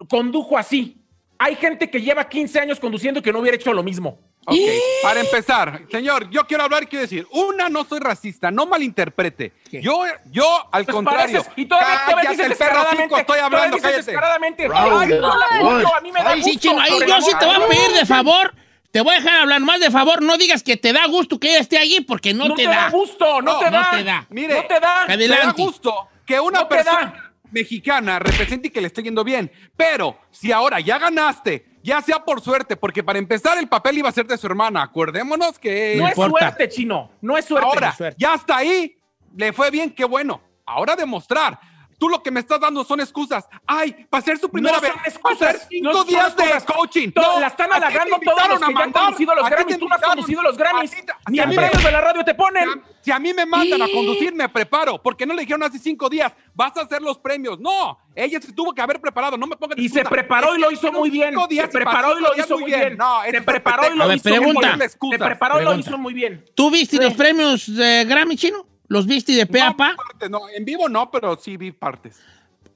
condujo 0.09 0.57
así. 0.59 0.99
Hay 1.39 1.57
gente 1.57 1.91
que 1.91 2.01
lleva 2.01 2.29
15 2.29 2.61
años 2.61 2.79
conduciendo 2.79 3.21
que 3.21 3.33
no 3.33 3.41
hubiera 3.41 3.57
hecho 3.57 3.73
lo 3.73 3.83
mismo. 3.83 4.19
Ok, 4.47 4.57
para 5.03 5.21
empezar, 5.21 5.81
señor, 5.91 6.29
yo 6.29 6.47
quiero 6.47 6.65
hablar 6.65 6.83
y 6.83 6.87
quiero 6.87 7.01
decir, 7.03 7.27
una, 7.33 7.71
no 7.71 7.83
soy 7.85 7.99
racista, 7.99 8.51
no 8.51 8.67
malinterprete. 8.67 9.55
Yo, 9.73 10.03
yo, 10.31 10.69
al 10.71 10.85
Pues 10.85 10.95
contrario, 10.95 11.41
pareces- 11.43 11.53
y 11.57 11.65
todavía, 11.65 12.01
todavía 12.05 12.31
dices 12.31 12.47
cállate 12.49 12.65
el 12.65 12.71
perro 12.71 12.87
cinco, 13.03 13.17
estoy 13.17 13.39
hablando, 13.39 13.79
cállate. 13.79 13.97
descaradamente, 14.03 14.69
"Ay, 14.75 14.91
no, 14.91 15.29
la 15.39 15.47
one. 15.47 15.59
apoyo, 15.81 15.95
a 15.97 16.01
mí 16.03 16.13
me 16.13 16.23
da 16.23 16.29
Ay, 16.31 16.43
sí, 16.43 16.53
gusto". 16.53 16.69
chino, 16.69 16.81
ahí 16.83 16.91
yo 17.09 17.21
sí 17.23 17.33
te 17.39 17.47
voy 17.47 17.55
a 17.57 17.67
pedir 17.69 17.91
de 17.99 18.05
favor. 18.07 18.55
Te 18.95 19.01
voy 19.01 19.13
a 19.13 19.17
dejar 19.19 19.41
hablar 19.41 19.61
más 19.61 19.81
de 19.81 19.91
favor. 19.91 20.23
No 20.23 20.39
digas 20.39 20.63
que 20.63 20.77
te 20.77 20.93
da 20.93 21.05
gusto 21.09 21.41
que 21.41 21.49
ella 21.51 21.59
esté 21.59 21.79
allí 21.79 22.03
porque 22.03 22.33
no, 22.33 22.47
No 22.47 22.55
te, 22.55 22.63
te 22.63 22.69
da. 22.69 22.91
gusto, 22.91 23.43
no 23.43 23.59
te 23.59 23.65
da. 23.65 23.71
No 23.91 23.91
te 23.99 24.05
da. 24.05 24.27
Mire, 24.31 24.55
No 24.55 24.67
te 24.69 24.79
da. 24.79 25.03
Adelante. 25.03 25.47
me 25.47 25.53
da 25.53 25.53
gusto 25.53 26.09
que 26.25 26.39
una 26.39 26.69
persona 26.69 27.33
mexicana 27.51 28.21
represente 28.21 28.69
y 28.69 28.71
que 28.71 28.81
le 28.81 28.87
esté 28.87 29.03
yendo 29.03 29.25
bien. 29.25 29.51
Pero 29.77 30.17
si 30.31 30.53
ahora 30.53 30.79
ya 30.79 31.01
ganaste, 31.01 31.67
ya 31.83 32.01
sea 32.03 32.21
por 32.25 32.41
suerte, 32.41 32.77
porque 32.77 33.03
para 33.03 33.19
empezar 33.19 33.59
el 33.59 33.67
papel 33.67 33.99
iba 33.99 34.11
a 34.11 34.13
ser 34.13 34.29
de 34.29 34.39
su 34.39 34.47
hermana, 34.47 34.83
acordémonos 34.83 35.59
que... 35.59 35.97
No 35.99 36.05
es 36.07 36.11
importa. 36.17 36.39
suerte, 36.51 36.69
chino. 36.69 37.11
No 37.21 37.37
es 37.37 37.47
suerte. 37.47 37.67
Ahora, 37.69 37.89
es 37.89 37.97
suerte. 37.97 38.17
ya 38.21 38.35
hasta 38.35 38.59
ahí, 38.59 38.97
le 39.37 39.53
fue 39.53 39.73
bien, 39.73 39.91
qué 39.91 40.05
bueno. 40.05 40.41
Ahora 40.65 40.95
demostrar. 40.95 41.59
Tú 41.99 42.09
lo 42.09 42.23
que 42.23 42.31
me 42.31 42.41
estás 42.41 42.61
dando 42.61 42.85
son 42.85 43.01
excusas. 43.01 43.47
Ay, 43.67 44.07
para 44.11 44.23
ser 44.25 44.39
su 44.39 44.49
primera 44.51 44.77
No 44.77 44.81
vez. 44.83 44.93
son 44.93 45.01
excusas, 45.05 45.67
cinco 45.71 45.89
no 45.91 45.99
son 45.99 46.07
días 46.07 46.37
de 46.37 46.45
coaching. 46.67 47.09
No, 47.15 47.41
la 47.41 47.47
están 47.49 47.71
¿a 47.73 47.75
ti 47.77 47.81
te 47.81 47.87
halagando 47.87 48.17
todos 48.25 48.49
los 48.49 48.49
que 48.49 48.55
a 48.55 48.59
ya 48.59 48.67
han 48.67 48.75
mandar? 48.75 49.03
conducido 49.05 49.35
los 49.35 49.45
¿A 49.45 49.49
ti 49.49 49.51
te 49.51 49.57
Grammys. 49.57 49.79
Tú 49.79 49.89
no 49.89 49.95
has 49.95 50.03
conducido 50.03 50.43
los 50.43 50.57
Grammys. 50.57 50.91
Ni 51.29 51.35
si 51.35 51.41
a 51.41 51.43
en 51.45 51.49
mí 51.51 51.57
premios 51.57 51.77
me- 51.79 51.85
de 51.85 51.93
la 51.93 52.01
radio 52.01 52.25
te 52.25 52.35
ponen. 52.35 52.83
Si 53.01 53.11
a 53.13 53.19
mí 53.19 53.35
me 53.35 53.45
mandan 53.45 53.83
a 53.83 53.89
conducir, 53.89 54.35
me 54.35 54.49
preparo. 54.49 55.03
Porque 55.03 55.27
no 55.27 55.35
le 55.35 55.43
dijeron 55.43 55.63
hace 55.63 55.79
cinco 55.79 56.09
días, 56.09 56.33
vas 56.55 56.77
a 56.77 56.83
hacer 56.83 57.03
los 57.03 57.19
premios. 57.19 57.61
No, 57.61 57.99
ella 58.15 58.41
se 58.41 58.53
tuvo 58.53 58.73
que 58.73 58.81
haber 58.81 59.01
preparado. 59.01 59.37
No 59.37 59.47
me 59.47 59.57
pongan 59.57 59.79
Y 59.79 59.89
se 59.89 60.05
preparó 60.05 60.57
y 60.57 60.61
lo 60.61 60.71
hizo 60.71 60.91
muy 60.93 61.11
bien. 61.11 61.35
Se 61.51 61.69
preparó 61.69 62.19
y 62.19 62.23
lo 62.23 62.35
hizo 62.37 62.59
muy 62.59 62.65
bien. 62.65 62.97
No, 62.97 63.21
Se 63.31 63.41
preparó 63.43 63.93
y 63.95 63.97
lo 63.97 64.13
hizo 64.13 64.31
muy 64.43 64.55
bien. 64.57 64.81
Se 64.91 65.19
preparó 65.19 65.61
y 65.61 65.65
lo 65.65 65.75
hizo 65.79 65.99
muy 65.99 66.15
bien. 66.15 66.45
¿Tú 66.55 66.71
viste 66.71 66.97
los 66.97 67.15
premios 67.15 67.75
de 67.75 68.05
Grammy, 68.05 68.37
chino? 68.37 68.67
¿Los 68.95 69.07
viste 69.07 69.33
de 69.33 69.45
pe 69.47 69.61
a 69.61 69.71
No, 69.71 69.77
pa? 69.77 69.97
no, 70.31 70.49
en 70.49 70.65
vivo 70.65 70.89
no, 70.89 71.11
pero 71.11 71.37
sí 71.37 71.57
vi 71.57 71.73
partes. 71.73 72.21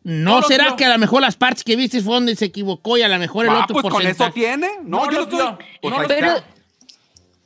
¿No 0.02 0.42
será 0.42 0.74
que 0.74 0.84
a 0.84 0.88
lo 0.88 0.98
mejor 0.98 1.20
las 1.22 1.36
partes 1.36 1.62
que 1.62 1.76
viste 1.76 2.00
fue 2.02 2.14
donde 2.14 2.34
se 2.34 2.46
equivocó 2.46 2.96
y 2.98 3.02
a 3.02 3.08
lo 3.08 3.18
mejor 3.18 3.44
el 3.44 3.52
Ah, 3.52 3.60
otro 3.62 3.74
pues 3.74 3.82
con 3.84 3.92
porcentaje? 3.92 4.24
eso 4.24 4.32
tiene. 4.34 4.68
No, 4.82 5.04
No 5.06 5.12
yo 5.12 5.18
los 5.20 5.28
no 5.28 5.38
estoy. 5.38 5.38
vio. 5.58 5.68
Pues 5.80 6.20
No. 6.22 6.58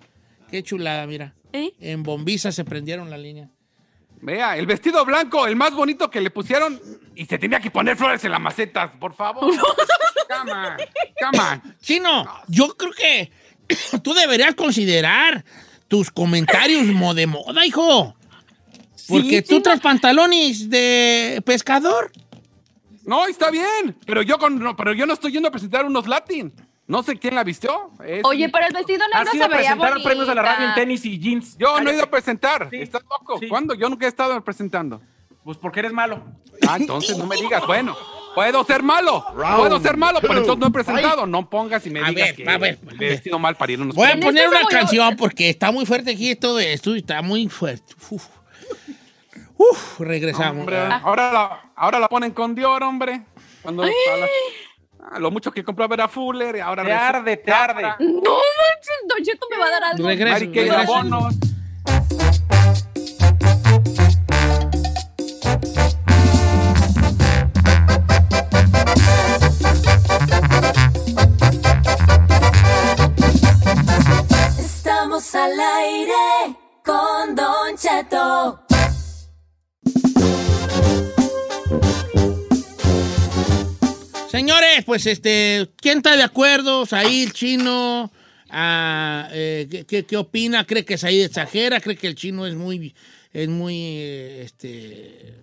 Qué 0.50 0.63
chulada, 0.63 1.08
mira. 1.08 1.34
¿Eh? 1.54 1.72
En 1.80 2.04
Bombiza 2.04 2.52
se 2.52 2.65
prendieron 2.65 3.10
la 3.10 3.17
línea. 3.17 3.50
Vea, 4.22 4.58
el 4.58 4.68
vestido 4.68 5.04
blanco, 5.04 5.48
el 5.48 5.56
más 5.56 5.74
bonito 5.74 6.12
que 6.12 6.22
le 6.22 6.30
pusieron, 6.30 6.80
y 7.16 7.26
se 7.26 7.40
tenía 7.40 7.60
que 7.60 7.72
poner 7.72 7.98
flores 7.98 8.24
en 8.24 8.32
la 8.32 8.40
maceta, 8.40 8.92
por 8.94 9.16
favor. 9.16 9.52
Come 10.30 11.40
on. 11.40 11.76
Chino, 11.82 12.28
yo 12.48 12.76
creo 12.78 12.92
que 12.94 13.32
tú 14.04 14.14
deberías 14.14 14.56
considerar 14.56 15.44
tus 15.88 16.12
comentarios 16.12 16.86
mo 16.88 17.14
de 17.14 17.28
moda, 17.28 17.66
hijo. 17.66 18.16
Porque 19.08 19.42
tú 19.42 19.62
traes 19.62 19.82
pantalones 19.82 20.70
de 20.70 21.42
pescador. 21.46 22.12
No, 23.04 23.26
está 23.26 23.50
bien. 23.50 23.98
Pero 24.06 24.22
yo, 24.22 24.38
con, 24.38 24.60
no, 24.60 24.76
pero 24.76 24.94
yo 24.94 25.06
no 25.06 25.14
estoy 25.14 25.32
yendo 25.32 25.50
a 25.50 25.52
presentar 25.52 25.86
unos 25.86 26.08
Latin. 26.08 26.54
No 26.92 27.04
sé 27.04 27.18
quién 27.18 27.36
la 27.36 27.44
vistió. 27.46 27.90
Es- 28.06 28.22
Oye, 28.26 28.50
pero 28.50 28.68
el 28.68 28.74
vestido 28.74 29.06
negro 29.08 29.32
se 29.32 29.38
veía 29.38 29.48
presentar 29.50 29.90
bonita. 29.92 30.10
premios 30.10 30.30
a 30.30 30.36
la 30.36 30.42
radio 30.42 30.68
en 30.68 30.74
tenis 30.76 31.06
y 31.06 31.18
jeans. 31.20 31.58
Yo 31.58 31.80
no 31.80 31.90
he 31.90 31.94
ido 31.94 32.04
a 32.04 32.10
presentar. 32.10 32.68
Sí. 32.70 32.78
¿Estás 32.82 33.02
loco? 33.04 33.40
Sí. 33.40 33.48
¿Cuándo? 33.48 33.74
Yo 33.74 33.88
nunca 33.90 34.06
he 34.06 34.10
estado 34.10 34.44
presentando. 34.44 35.02
Pues 35.44 35.58
porque 35.58 35.80
eres 35.80 35.94
malo. 35.94 36.22
Ah, 36.68 36.76
entonces 36.78 37.18
no 37.18 37.26
me 37.26 37.36
digas, 37.38 37.66
bueno, 37.66 37.96
puedo 38.36 38.64
ser 38.66 38.84
malo, 38.84 39.26
puedo 39.34 39.80
ser 39.80 39.98
malo, 39.98 40.20
pero 40.22 40.34
entonces 40.40 40.60
no 40.60 40.68
he 40.68 40.72
presentado. 40.72 41.26
No 41.26 41.50
pongas 41.50 41.86
y 41.88 41.90
me 41.90 42.02
A 42.02 42.10
digas 42.10 42.28
ver, 42.28 42.36
que 42.36 42.50
a 42.50 42.58
ver, 42.58 42.78
me 42.84 43.06
he 43.08 43.10
vestido 43.10 43.40
mal 43.40 43.56
para 43.56 43.72
ir 43.72 43.80
a 43.80 43.84
unos 43.84 43.96
Voy 43.96 44.08
a 44.10 44.20
poner 44.20 44.44
este 44.44 44.56
una 44.58 44.66
canción 44.68 45.16
porque 45.16 45.50
está 45.50 45.72
muy 45.72 45.86
fuerte 45.86 46.12
aquí 46.12 46.36
todo 46.36 46.60
esto 46.60 46.94
y 46.96 47.00
está 47.00 47.22
muy 47.22 47.48
fuerte. 47.48 47.94
Uf. 48.10 48.28
Uf, 49.58 50.00
regresamos. 50.00 50.60
Hombre, 50.62 50.78
Ah. 50.78 51.02
ahora, 51.04 51.32
la, 51.32 51.72
ahora 51.76 52.00
la 52.00 52.08
ponen 52.10 52.32
con 52.32 52.54
Dior, 52.54 52.84
hombre. 52.84 53.22
Cuando 53.62 53.84
ah, 55.10 55.20
lo 55.20 55.32
mucho 55.32 55.52
que 55.52 55.64
compraba 55.64 55.96
era 55.96 56.08
Fuller 56.08 56.56
y 56.56 56.60
ahora 56.60 56.84
Te 56.84 56.94
arde, 56.94 57.38
te 57.38 57.52
arde. 57.52 57.82
No 58.00 58.22
manches, 58.22 59.02
Don 59.08 59.24
Cheto 59.24 59.48
me 59.50 59.58
va 59.58 59.66
a 59.66 59.70
dar 59.72 59.84
algo. 59.84 60.08
Regreso, 60.08 60.34
Mary 60.34 60.52
Kay 60.52 60.70
regreso. 60.70 60.96
Abonos. 60.96 61.36
Estamos 74.60 75.36
al 75.36 75.60
aire 75.60 76.56
con 76.84 77.36
Don 77.36 77.78
Cheto. 77.78 78.71
Señores, 84.72 84.86
pues 84.86 85.06
este, 85.06 85.68
¿quién 85.76 85.98
está 85.98 86.16
de 86.16 86.24
acuerdo? 86.24 86.86
Said, 86.86 87.32
chino, 87.32 88.10
ah, 88.50 89.28
eh, 89.34 89.86
¿qué- 89.86 90.06
¿qué, 90.06 90.16
opina? 90.16 90.66
¿Cree 90.66 90.86
que 90.86 90.98
Said 90.98 91.26
exagera? 91.26 91.82
¿Cree 91.82 91.98
que 91.98 92.08
el 92.08 92.16
chino 92.16 92.48
es 92.48 92.56
muy, 92.56 92.96
es 93.34 93.50
muy, 93.50 93.76
eh, 93.78 94.44
este, 94.46 95.36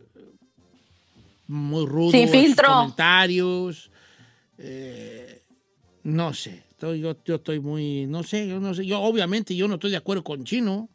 muy 1.47 1.85
rudo? 1.85 2.13
Sin 2.13 2.23
en 2.23 2.29
sus 2.29 2.41
filtro. 2.41 2.69
comentarios. 2.73 3.91
Eh, 4.57 5.43
no 6.05 6.33
sé, 6.33 6.63
estoy- 6.71 7.01
yo, 7.01 7.15
yo 7.27 7.35
estoy 7.35 7.61
muy, 7.61 8.07
no 8.07 8.23
sé, 8.23 8.49
yo 8.49 8.61
no 8.61 8.73
sé, 8.73 8.87
yo 8.87 8.99
obviamente 9.03 9.55
yo 9.55 9.69
no 9.69 9.75
estoy 9.75 9.91
de 9.91 9.99
acuerdo 9.99 10.25
con 10.25 10.45
chino. 10.45 10.89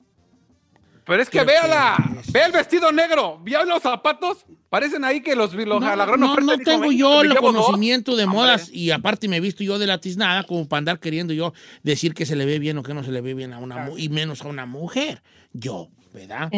Pero 1.06 1.22
es 1.22 1.30
que 1.30 1.39
Creo 1.39 1.48
véala, 1.48 1.98
que- 2.24 2.32
ve 2.32 2.44
el 2.46 2.52
vestido 2.54 2.92
negro, 2.92 3.39
¿vio 3.44 3.63
los 3.66 3.82
zapatos? 3.84 4.46
Parecen 4.70 5.04
ahí 5.04 5.22
que 5.22 5.36
los, 5.36 5.54
los 5.54 5.82
No, 5.82 5.88
a 5.88 5.96
la 5.96 6.06
gran 6.06 6.20
no, 6.20 6.36
no 6.38 6.54
dijo, 6.58 6.63
tengo 6.63 6.88
"Ven, 6.88 6.98
yo 6.98 7.22
el 7.22 7.30
llevo 7.30 7.52
dos". 7.52 7.66
conocimiento 7.66 8.16
de 8.16 8.24
Hombre. 8.24 8.38
modas 8.39 8.70
y 8.72 8.92
aparte 8.92 9.28
me 9.28 9.38
he 9.38 9.39
visto 9.42 9.63
yo 9.63 9.78
de 9.80 9.86
la 9.88 10.00
tiznada 10.00 10.44
como 10.44 10.68
para 10.68 10.78
andar 10.80 11.00
queriendo 11.00 11.34
yo 11.34 11.54
decir 11.84 12.13
que 12.13 12.26
se 12.26 12.36
le 12.36 12.46
ve 12.46 12.58
bien 12.60 12.78
o 12.78 12.84
que 12.84 12.94
no 12.94 13.04
se 13.04 13.12
le 13.12 13.20
ve 13.22 13.34
bien 13.34 13.52
a 13.54 13.60
una 13.60 13.78
mu- 13.86 13.98
y 13.98 14.10
menos 14.10 14.42
a 14.44 14.48
una 14.48 14.66
mujer. 14.66 15.22
Yo, 15.52 15.89
¿verdad? 16.13 16.50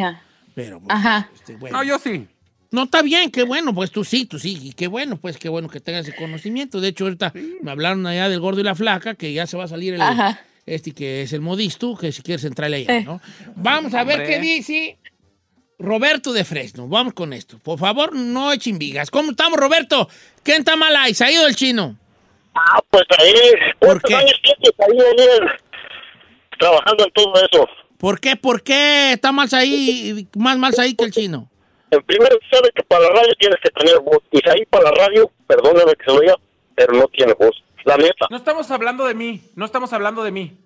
Pero 0.54 0.80
pues, 0.80 0.96
Ajá. 0.96 1.30
este, 1.36 1.56
bueno. 1.58 1.78
No, 1.78 1.84
yo 1.84 1.98
sí. 2.00 2.28
No, 2.72 2.84
está 2.84 3.02
bien, 3.02 3.32
qué 3.32 3.44
bueno, 3.44 3.74
pues 3.74 3.90
tú 3.92 4.04
sí, 4.04 4.26
tú 4.26 4.38
sí, 4.38 4.58
y 4.62 4.74
qué 4.74 4.88
bueno, 4.88 5.18
pues 5.18 5.38
qué 5.38 5.50
bueno 5.50 5.70
que 5.70 5.80
tengas 5.80 6.08
ese 6.08 6.16
conocimiento. 6.16 6.80
De 6.82 6.90
hecho, 6.90 7.06
ahorita 7.06 7.34
me 7.62 7.72
hablaron 7.72 8.06
allá 8.06 8.28
del 8.30 8.40
gordo 8.40 8.60
y 8.60 8.64
la 8.64 8.76
flaca, 8.76 9.16
que 9.16 9.34
ya 9.34 9.48
se 9.48 9.56
va 9.58 9.64
a 9.64 9.68
salir 9.68 9.94
el, 9.94 10.02
Ajá. 10.02 10.40
Este 10.66 10.92
que 10.94 11.22
es 11.24 11.34
el 11.34 11.42
modisto, 11.42 11.96
que 11.96 12.12
si 12.12 12.22
quieres 12.22 12.44
entrarle 12.46 12.78
allá, 12.78 12.98
Eh. 12.98 13.04
¿no? 13.04 13.22
Vamos 13.56 13.94
a 13.94 14.04
ver 14.04 14.26
qué 14.26 14.40
dice 14.40 14.98
Roberto 15.78 16.34
de 16.34 16.44
Fresno. 16.46 16.88
Vamos 16.88 17.14
con 17.14 17.34
esto. 17.34 17.60
Por 17.60 17.78
favor, 17.80 18.16
no 18.16 18.52
echen 18.52 18.80
vigas. 18.80 19.12
¿Cómo 19.12 19.32
estamos, 19.32 19.60
Roberto? 19.60 20.10
¿Quién 20.44 20.60
está 20.60 20.76
mal 20.76 20.96
ahí? 20.96 21.14
¿Se 21.14 21.24
ha 21.26 21.32
ido 21.32 21.46
el 21.48 21.56
chino? 21.56 21.96
Ah, 22.56 22.80
pues 22.90 23.04
ahí, 23.20 23.34
¿Por 23.80 24.02
¿cuántos 24.02 24.10
qué? 24.10 24.16
años 24.16 24.34
ahí? 24.80 25.48
Trabajando 26.58 27.06
en 27.06 27.12
todo 27.12 27.34
eso. 27.36 27.68
¿Por 27.98 28.20
qué? 28.20 28.36
¿Por 28.36 28.64
qué 28.64 29.14
está 29.14 29.32
más 29.32 29.54
ahí, 29.54 30.28
más 30.38 30.58
mal 30.58 30.74
ahí 30.78 30.94
que 30.96 31.06
el 31.06 31.12
chino? 31.12 31.50
En 31.92 32.02
primero, 32.04 32.38
sabe 32.52 32.72
que 32.74 32.84
para 32.84 33.04
la 33.04 33.10
radio 33.10 33.34
tienes 33.40 33.58
que 33.62 33.70
tener 33.72 34.00
voz. 34.00 34.20
Y 34.32 34.38
ahí 34.50 34.66
para 34.70 34.86
la 34.86 34.92
radio, 34.92 35.32
perdóname 35.48 35.94
que 35.96 36.06
se 36.06 36.12
lo 36.14 36.20
diga, 36.22 36.36
pero 36.76 36.94
no 36.94 37.08
tiene 37.10 37.34
voz. 37.34 37.62
La 37.86 37.98
neta. 37.98 38.28
No 38.30 38.38
estamos 38.38 38.70
hablando 38.72 39.06
de 39.06 39.14
mí. 39.14 39.42
No 39.56 39.66
estamos 39.66 39.94
hablando 39.94 40.24
de 40.24 40.32
mí. 40.32 40.58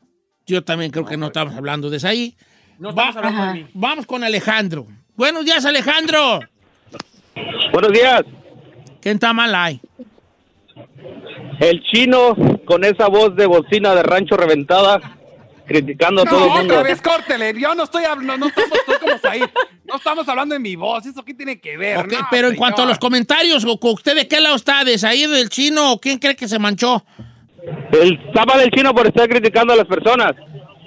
Yo 0.47 0.63
también 0.63 0.89
creo 0.91 1.05
que 1.05 1.17
no 1.17 1.27
estamos 1.27 1.53
hablando 1.53 1.89
de 1.89 1.97
eso 1.97 2.07
ahí. 2.07 2.35
No 2.79 2.89
estamos 2.89 3.15
Va- 3.15 3.19
hablando 3.19 3.41
Ajá. 3.41 3.53
de 3.53 3.59
mí. 3.63 3.67
Vamos 3.73 4.05
con 4.05 4.23
Alejandro. 4.23 4.87
Buenos 5.15 5.45
días, 5.45 5.63
Alejandro. 5.65 6.39
Buenos 7.71 7.91
días. 7.91 8.23
¿Quién 9.01 9.15
está 9.15 9.33
mal 9.33 9.53
ahí? 9.53 9.79
El 11.59 11.83
chino 11.83 12.35
con 12.65 12.83
esa 12.85 13.07
voz 13.09 13.35
de 13.35 13.45
bocina 13.45 13.93
de 13.93 14.03
rancho 14.03 14.37
reventada, 14.37 15.17
criticando 15.69 16.23
a 16.23 16.25
todo 16.25 16.39
No, 16.39 16.45
el 16.47 16.51
mundo. 16.51 16.73
otra 16.73 16.83
vez, 16.83 17.01
córtele. 17.01 17.53
Yo 17.57 17.73
no 17.75 17.83
estoy 17.83 18.03
hablando, 18.03 18.37
no 18.37 18.47
estamos 18.47 19.21
Said. 19.21 19.43
No 19.85 19.95
estamos 19.95 20.27
hablando 20.27 20.53
de 20.53 20.59
mi 20.59 20.75
voz. 20.75 21.05
¿Eso 21.05 21.23
qué 21.23 21.33
tiene 21.33 21.59
que 21.61 21.77
ver? 21.77 21.99
Ok, 21.99 22.11
No, 22.11 22.27
pero 22.29 22.47
en 22.47 22.53
señor. 22.53 22.57
cuanto 22.57 22.81
a 22.83 22.85
los 22.85 22.99
comentarios, 22.99 23.63
¿usted 23.65 24.15
de 24.15 24.27
qué 24.27 24.41
lado 24.41 24.55
está? 24.55 24.83
¿De 24.83 24.97
ahí 25.07 25.25
del 25.27 25.49
chino 25.49 25.93
o 25.93 26.01
quién 26.01 26.19
cree 26.19 26.35
que 26.35 26.47
se 26.47 26.59
manchó? 26.59 27.05
El 27.93 28.19
estaba 28.27 28.57
del 28.57 28.69
chino 28.71 28.93
por 28.93 29.07
estar 29.07 29.29
criticando 29.29 29.73
a 29.73 29.75
las 29.77 29.85
personas. 29.87 30.33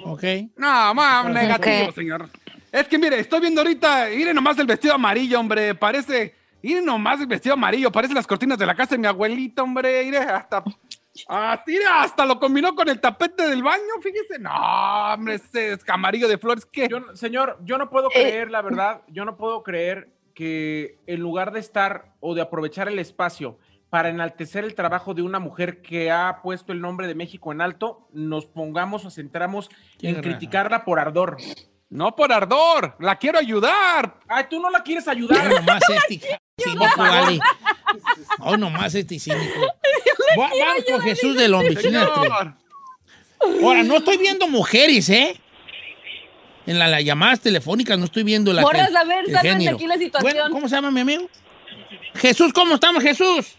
Ok. 0.05 0.23
No, 0.57 0.93
más 0.93 1.25
negativo, 1.29 1.87
Ok. 1.89 1.95
señor. 1.95 2.29
Es 2.71 2.87
que 2.87 2.97
mire, 2.97 3.19
estoy 3.19 3.39
viendo 3.41 3.61
ahorita, 3.61 4.07
miren 4.15 4.35
nomás 4.35 4.57
el 4.59 4.65
vestido 4.65 4.93
amarillo, 4.95 5.39
hombre. 5.39 5.75
Parece, 5.75 6.33
miren 6.61 6.83
nomás 6.85 7.19
el 7.21 7.27
vestido 7.27 7.53
amarillo. 7.53 7.91
Parece 7.91 8.13
las 8.13 8.25
cortinas 8.27 8.57
de 8.57 8.65
la 8.65 8.75
casa 8.75 8.95
de 8.95 8.99
mi 8.99 9.07
abuelita, 9.07 9.63
hombre. 9.63 10.03
Mire, 10.05 10.17
hasta, 10.17 10.63
hasta, 11.27 11.63
mire, 11.67 11.85
hasta 11.85 12.25
lo 12.25 12.39
combinó 12.39 12.75
con 12.75 12.89
el 12.89 12.99
tapete 12.99 13.47
del 13.47 13.61
baño, 13.63 13.83
fíjese. 14.01 14.39
No, 14.39 14.51
hombre, 15.13 15.35
ese 15.35 15.73
es 15.73 15.89
amarillo 15.89 16.27
de 16.27 16.37
flores, 16.37 16.65
¿qué? 16.65 16.87
Yo 16.89 16.99
no- 16.99 17.15
señor, 17.15 17.59
yo 17.63 17.77
no 17.77 17.89
puedo 17.89 18.09
creer, 18.09 18.49
la 18.51 18.61
verdad, 18.61 19.01
yo 19.07 19.23
no 19.25 19.37
puedo 19.37 19.63
creer 19.63 20.09
que 20.33 20.97
en 21.05 21.19
lugar 21.19 21.51
de 21.51 21.59
estar 21.59 22.13
o 22.19 22.33
de 22.33 22.41
aprovechar 22.41 22.87
el 22.87 22.97
espacio 22.97 23.59
para 23.91 24.09
enaltecer 24.09 24.63
el 24.63 24.73
trabajo 24.73 25.13
de 25.13 25.21
una 25.21 25.37
mujer 25.37 25.83
que 25.83 26.09
ha 26.09 26.41
puesto 26.41 26.71
el 26.73 26.81
nombre 26.81 27.05
de 27.05 27.13
México 27.13 27.51
en 27.51 27.61
alto, 27.61 28.07
nos 28.11 28.47
pongamos 28.47 29.05
o 29.05 29.11
centramos 29.11 29.69
en 30.01 30.15
criticarla 30.21 30.83
por 30.83 30.99
ardor. 30.99 31.37
No 31.89 32.15
por 32.15 32.33
ardor, 32.33 32.95
la 32.99 33.17
quiero 33.17 33.37
ayudar. 33.37 34.19
Ay, 34.27 34.45
tú 34.49 34.59
no 34.59 34.71
la 34.71 34.81
quieres 34.81 35.07
ayudar. 35.07 35.47
nomás 35.61 35.83
este 35.87 36.39
cínico, 36.59 36.85
vale. 36.97 37.39
Nomás 38.57 38.95
este 38.95 39.19
cínico. 39.19 39.61
Con 40.35 41.01
Jesús 41.01 41.35
del 41.35 41.53
Hombre. 41.53 41.75
Señor. 41.75 42.09
Ahora, 43.61 43.83
no 43.83 43.97
estoy 43.97 44.17
viendo 44.17 44.47
mujeres, 44.47 45.09
¿eh? 45.09 45.35
En 46.65 46.79
la- 46.79 46.87
las 46.87 47.03
llamadas 47.03 47.41
telefónicas 47.41 47.97
no 47.99 48.05
estoy 48.05 48.23
viendo 48.23 48.53
la 48.53 48.61
Morras, 48.61 48.95
a 48.95 49.03
ver, 49.03 49.29
sálvense 49.29 49.69
aquí 49.69 49.85
la 49.85 49.97
situación. 49.97 50.31
Bueno, 50.33 50.49
¿Cómo 50.49 50.69
se 50.69 50.75
llama 50.75 50.91
mi 50.91 51.01
amigo? 51.01 51.27
Jesús, 52.15 52.53
¿cómo 52.53 52.75
estamos, 52.75 53.03
Jesús? 53.03 53.55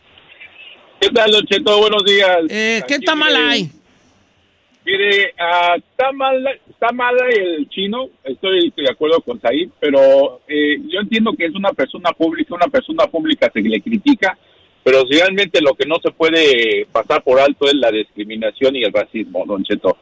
¿Qué 1.00 1.10
tal, 1.10 1.30
Don 1.30 1.44
Cheto? 1.44 1.78
Buenos 1.78 2.02
días. 2.04 2.38
Eh, 2.48 2.82
¿Qué 2.88 2.94
está 2.94 3.14
mal 3.14 3.34
mire, 3.34 3.44
ahí? 3.50 3.70
Mire, 4.86 5.34
ah, 5.38 5.74
está 5.76 6.12
mal 6.12 6.46
está 6.70 6.92
mal 6.92 7.14
el 7.30 7.68
chino, 7.68 8.08
estoy, 8.22 8.68
estoy 8.68 8.84
de 8.84 8.90
acuerdo 8.90 9.20
con 9.20 9.40
Said, 9.40 9.68
pero 9.80 10.40
eh, 10.48 10.76
yo 10.88 11.00
entiendo 11.00 11.32
que 11.36 11.46
es 11.46 11.54
una 11.54 11.72
persona 11.72 12.10
pública, 12.12 12.54
una 12.54 12.68
persona 12.68 13.06
pública 13.06 13.50
se 13.52 13.60
le 13.60 13.80
critica, 13.82 14.36
pero 14.84 15.02
realmente 15.10 15.60
lo 15.62 15.74
que 15.74 15.86
no 15.86 15.96
se 16.02 16.10
puede 16.10 16.86
pasar 16.92 17.22
por 17.24 17.40
alto 17.40 17.66
es 17.66 17.74
la 17.74 17.90
discriminación 17.90 18.76
y 18.76 18.84
el 18.84 18.92
racismo, 18.92 19.42
Don 19.46 19.64
Cheto. 19.64 19.96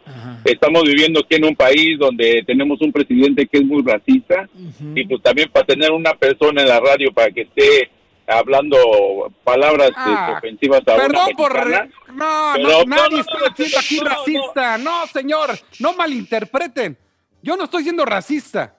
Estamos 0.44 0.82
viviendo 0.82 1.20
aquí 1.20 1.36
en 1.36 1.44
un 1.44 1.54
país 1.56 1.96
donde 1.98 2.42
tenemos 2.44 2.80
un 2.80 2.90
presidente 2.92 3.46
que 3.46 3.58
es 3.58 3.64
muy 3.64 3.82
racista 3.82 4.48
y 4.94 5.06
pues 5.06 5.22
también 5.22 5.48
para 5.50 5.64
tener 5.66 5.92
una 5.92 6.12
persona 6.14 6.62
en 6.62 6.68
la 6.68 6.80
radio 6.80 7.12
para 7.12 7.30
que 7.30 7.42
esté 7.42 7.90
hablando 8.26 8.76
palabras 9.44 9.92
Ah, 9.94 10.26
este, 10.36 10.38
ofensivas 10.48 10.80
a 10.88 10.94
una 10.94 11.02
Perdón 11.06 11.28
por... 11.36 11.54
No, 12.12 12.52
Pero- 12.54 12.68
no, 12.68 12.84
nadie 12.84 13.10
no, 13.16 13.20
está 13.20 13.38
no, 13.38 13.44
diciendo 13.56 13.78
aquí 13.78 13.98
racista. 14.00 14.78
No, 14.78 15.06
señor, 15.06 15.50
no 15.78 15.92
malinterpreten. 15.94 16.98
Yo 17.42 17.56
no 17.56 17.64
estoy 17.64 17.84
siendo 17.84 18.04
racista. 18.04 18.76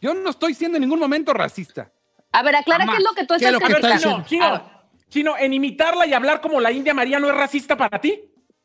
Yo 0.00 0.14
no 0.14 0.30
estoy 0.30 0.54
siendo 0.54 0.76
en 0.76 0.82
ningún 0.82 0.98
momento 0.98 1.32
racista. 1.32 1.90
A 2.32 2.42
ver, 2.42 2.56
aclara 2.56 2.84
Jamás. 2.84 2.96
qué 2.96 3.02
es 3.02 3.08
lo 3.08 3.14
que 3.14 3.22
tú 3.26 3.34
¿Qué 3.38 3.44
es 3.46 3.52
estás 3.52 4.04
lo 4.04 4.24
chino, 5.10 5.34
en 5.38 5.52
imitarla 5.52 6.06
y 6.06 6.14
hablar 6.14 6.40
como 6.40 6.60
la 6.60 6.72
India 6.72 6.94
María 6.94 7.20
no 7.20 7.28
es 7.28 7.34
racista 7.34 7.76
para 7.76 8.00
ti. 8.00 8.18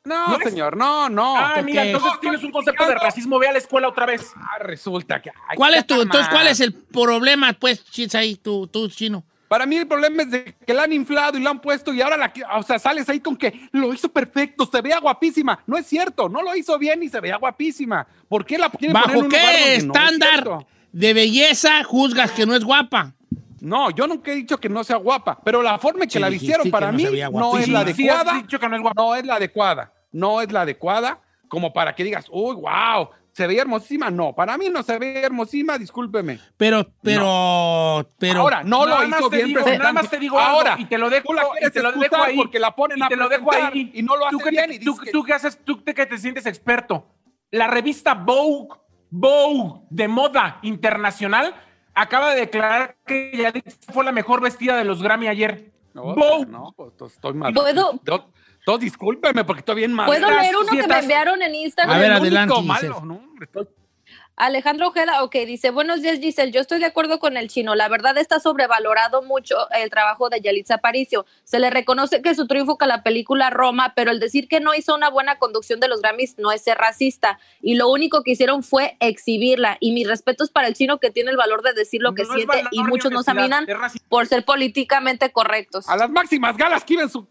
No, 0.05 0.37
señor, 0.39 0.77
no, 0.77 1.09
no. 1.09 1.35
Ah, 1.35 1.61
mira, 1.63 1.81
¿Qué? 1.81 1.91
entonces 1.91 2.19
tienes 2.21 2.43
un 2.43 2.51
concepto 2.51 2.87
de 2.87 2.93
racismo. 2.93 3.39
Ve 3.39 3.47
a 3.47 3.51
la 3.51 3.57
escuela 3.57 3.87
otra 3.87 4.05
vez. 4.05 4.31
Ah, 4.35 4.59
resulta 4.59 5.19
que... 5.19 5.31
ay, 5.49 5.57
¿Cuál 5.57 5.73
es 5.73 5.87
tu, 5.87 5.99
entonces, 5.99 6.29
cuál 6.29 6.47
es 6.47 6.59
el 6.59 6.73
problema, 6.73 7.51
pues, 7.53 7.83
chis, 7.85 8.13
ahí, 8.13 8.35
tú, 8.35 8.67
tú, 8.67 8.87
chino? 8.87 9.25
Para 9.47 9.65
mí 9.65 9.77
el 9.77 9.87
problema 9.87 10.23
es 10.23 10.31
de 10.31 10.55
que 10.65 10.73
la 10.73 10.83
han 10.83 10.93
inflado 10.93 11.37
y 11.37 11.41
la 11.41 11.51
han 11.51 11.59
puesto 11.59 11.93
y 11.93 12.01
ahora 12.01 12.17
la, 12.17 12.33
o 12.55 12.63
sea, 12.63 12.79
sales 12.79 13.07
ahí 13.09 13.19
con 13.19 13.35
que 13.35 13.69
lo 13.71 13.93
hizo 13.93 14.09
perfecto, 14.09 14.67
se 14.71 14.81
veía 14.81 14.99
guapísima. 14.99 15.59
No 15.67 15.77
es 15.77 15.85
cierto, 15.85 16.29
no 16.29 16.41
lo 16.41 16.55
hizo 16.55 16.77
bien 16.79 17.01
y 17.03 17.09
se 17.09 17.19
veía 17.19 17.37
guapísima. 17.37 18.07
¿Por 18.27 18.45
qué 18.45 18.57
la 18.57 18.69
quieren 18.69 18.99
poner 18.99 19.09
en 19.09 19.13
¿Bajo 19.13 19.19
un 19.19 19.25
lugar 19.25 19.41
qué 19.41 19.47
donde 19.47 19.61
no 19.61 19.71
es 19.71 19.83
estándar 19.83 20.67
de 20.91 21.13
belleza 21.13 21.83
juzgas 21.83 22.31
que 22.31 22.45
no 22.45 22.55
es 22.55 22.63
guapa? 22.63 23.13
No, 23.65 23.89
yo 23.89 24.05
nunca 24.05 24.31
he 24.31 24.35
dicho 24.35 24.57
que 24.59 24.69
no 24.69 24.83
sea 24.83 24.97
guapa, 24.97 25.39
pero 25.43 25.61
la 25.63 25.79
forma 25.79 26.03
en 26.03 26.09
que 26.09 26.13
Sí, 26.13 26.19
la 26.19 26.29
vistieron 26.29 26.69
para 26.69 26.91
mí 26.91 27.03
no 27.31 27.57
es 27.57 27.67
la 27.67 27.83
Sí, 27.83 28.07
adecuada. 28.07 28.33
dicho 28.33 28.59
que 28.59 28.69
no 28.69 28.75
es 28.75 28.81
guapa. 28.83 29.01
No 29.01 29.15
es 29.15 29.25
la 29.25 29.35
adecuada. 29.35 29.91
No 30.11 30.39
es 30.41 30.51
la 30.51 30.61
adecuada 30.61 31.19
como 31.49 31.73
para 31.73 31.95
que 31.95 32.03
digas, 32.03 32.27
uy, 32.29 32.55
wow, 32.55 33.09
se 33.31 33.47
veía 33.47 33.61
hermosísima. 33.63 34.11
No, 34.11 34.33
para 34.35 34.55
mí 34.57 34.69
no 34.69 34.83
se 34.83 34.97
veía 34.99 35.21
hermosísima, 35.21 35.77
discúlpeme. 35.79 36.39
Pero, 36.57 36.85
pero, 37.01 38.07
pero. 38.19 38.41
Ahora, 38.41 38.63
no 38.63 38.85
lo 38.85 39.03
hizo 39.03 39.29
bien 39.29 39.47
digo, 39.47 39.61
nada 39.65 39.93
más 39.93 40.09
te 40.09 40.17
digo 40.19 40.39
algo, 40.39 40.57
Ahora, 40.59 40.75
y 40.79 40.85
te 40.85 40.97
lo 40.97 41.09
dejo- 41.09 41.27
tú 41.27 41.33
la 41.33 41.43
y 41.67 41.69
te 41.71 41.81
lo 41.81 41.91
dejo 41.91 42.15
ahí, 42.17 42.37
porque 42.37 42.59
la 42.59 42.75
ponen 42.75 42.99
y 42.99 43.01
a 43.01 43.07
te 43.07 43.15
lo 43.15 43.27
dejo 43.29 43.51
ahí. 43.53 43.91
y 43.93 44.01
no 44.03 44.15
lo 44.15 44.29
tú 44.29 44.37
hace 44.37 44.43
que 44.45 44.49
bien. 44.51 44.69
te- 44.69 44.75
y 44.75 44.79
tú, 44.79 44.95
que- 44.97 45.11
tú 45.11 45.23
que 45.23 45.33
haces, 45.33 45.59
tú 45.65 45.81
te- 45.81 45.93
que 45.93 46.05
te 46.05 46.17
sientes 46.17 46.45
experto. 46.45 47.07
La 47.51 47.67
revista 47.67 48.13
Vogue, 48.13 48.69
Vogue 49.09 49.81
de 49.89 50.07
moda 50.07 50.59
internacional, 50.61 51.55
acaba 51.95 52.31
de 52.33 52.41
declarar 52.41 52.97
que 53.05 53.31
Yalitza 53.35 53.91
fue 53.93 54.03
la 54.03 54.11
mejor 54.11 54.41
vestida 54.41 54.77
de 54.77 54.83
los 54.85 55.01
Grammy 55.01 55.27
ayer. 55.27 55.71
No, 55.93 56.03
Vogue. 56.13 56.45
no, 56.47 56.73
pues 56.75 56.91
estoy 57.13 57.33
mal. 57.33 57.53
¿Puedo- 57.53 57.99
Yo- 58.03 58.29
Todos 58.65 58.79
discúlpeme 58.79 59.43
porque 59.45 59.59
estoy 59.59 59.75
bien 59.75 59.93
mal. 59.93 60.07
¿Puedo 60.07 60.27
leer 60.29 60.55
uno 60.57 60.67
que 60.71 60.79
estás- 60.79 60.97
me 60.97 61.03
enviaron 61.03 61.39
en 61.41 61.53
Instagram? 61.53 61.95
A 61.95 61.99
ver, 61.99 62.11
El 62.11 62.17
adelante, 62.17 62.61
malo, 62.63 63.01
no, 63.05 63.15
hombre, 63.17 63.45
estoy- 63.45 63.67
Alejandro 64.37 64.89
Ojeda, 64.89 65.23
ok, 65.23 65.33
dice, 65.45 65.69
buenos 65.69 66.01
días 66.01 66.19
Giselle, 66.19 66.51
yo 66.51 66.59
estoy 66.59 66.79
de 66.79 66.87
acuerdo 66.87 67.19
con 67.19 67.37
el 67.37 67.47
chino, 67.47 67.73
la 67.73 67.87
verdad 67.87 68.17
está 68.17 68.41
sobrevalorado 68.41 69.21
mucho 69.21 69.55
el 69.71 69.89
trabajo 69.89 70.27
de 70.27 70.41
Yalitza 70.41 70.75
Aparicio, 70.75 71.25
se 71.45 71.57
le 71.57 71.69
reconoce 71.69 72.21
que 72.21 72.35
su 72.35 72.45
triunfo 72.45 72.77
con 72.77 72.89
la 72.89 73.01
película 73.01 73.49
Roma, 73.49 73.93
pero 73.95 74.11
el 74.11 74.19
decir 74.19 74.49
que 74.49 74.59
no 74.59 74.73
hizo 74.75 74.93
una 74.93 75.09
buena 75.09 75.39
conducción 75.39 75.79
de 75.79 75.87
los 75.87 76.01
Grammys 76.01 76.37
no 76.37 76.51
es 76.51 76.61
ser 76.61 76.77
racista, 76.77 77.39
y 77.61 77.75
lo 77.75 77.87
único 77.87 78.23
que 78.23 78.31
hicieron 78.31 78.61
fue 78.61 78.97
exhibirla, 78.99 79.77
y 79.79 79.93
mis 79.93 80.05
respetos 80.05 80.51
para 80.51 80.67
el 80.67 80.73
chino 80.73 80.97
que 80.97 81.11
tiene 81.11 81.31
el 81.31 81.37
valor 81.37 81.61
de 81.61 81.71
decir 81.71 82.01
lo 82.01 82.13
que 82.13 82.23
No 82.23 82.33
siente, 82.33 82.63
y 82.71 82.83
muchos 82.83 83.13
nos 83.13 83.29
aminan 83.29 83.65
por 84.09 84.27
ser 84.27 84.43
políticamente 84.43 85.31
correctos. 85.31 85.87
A 85.87 85.95
las 85.95 86.09
máximas 86.09 86.57
galas 86.57 86.83
que 86.83 86.95
iba 86.95 87.03
en 87.03 87.09
su 87.09 87.25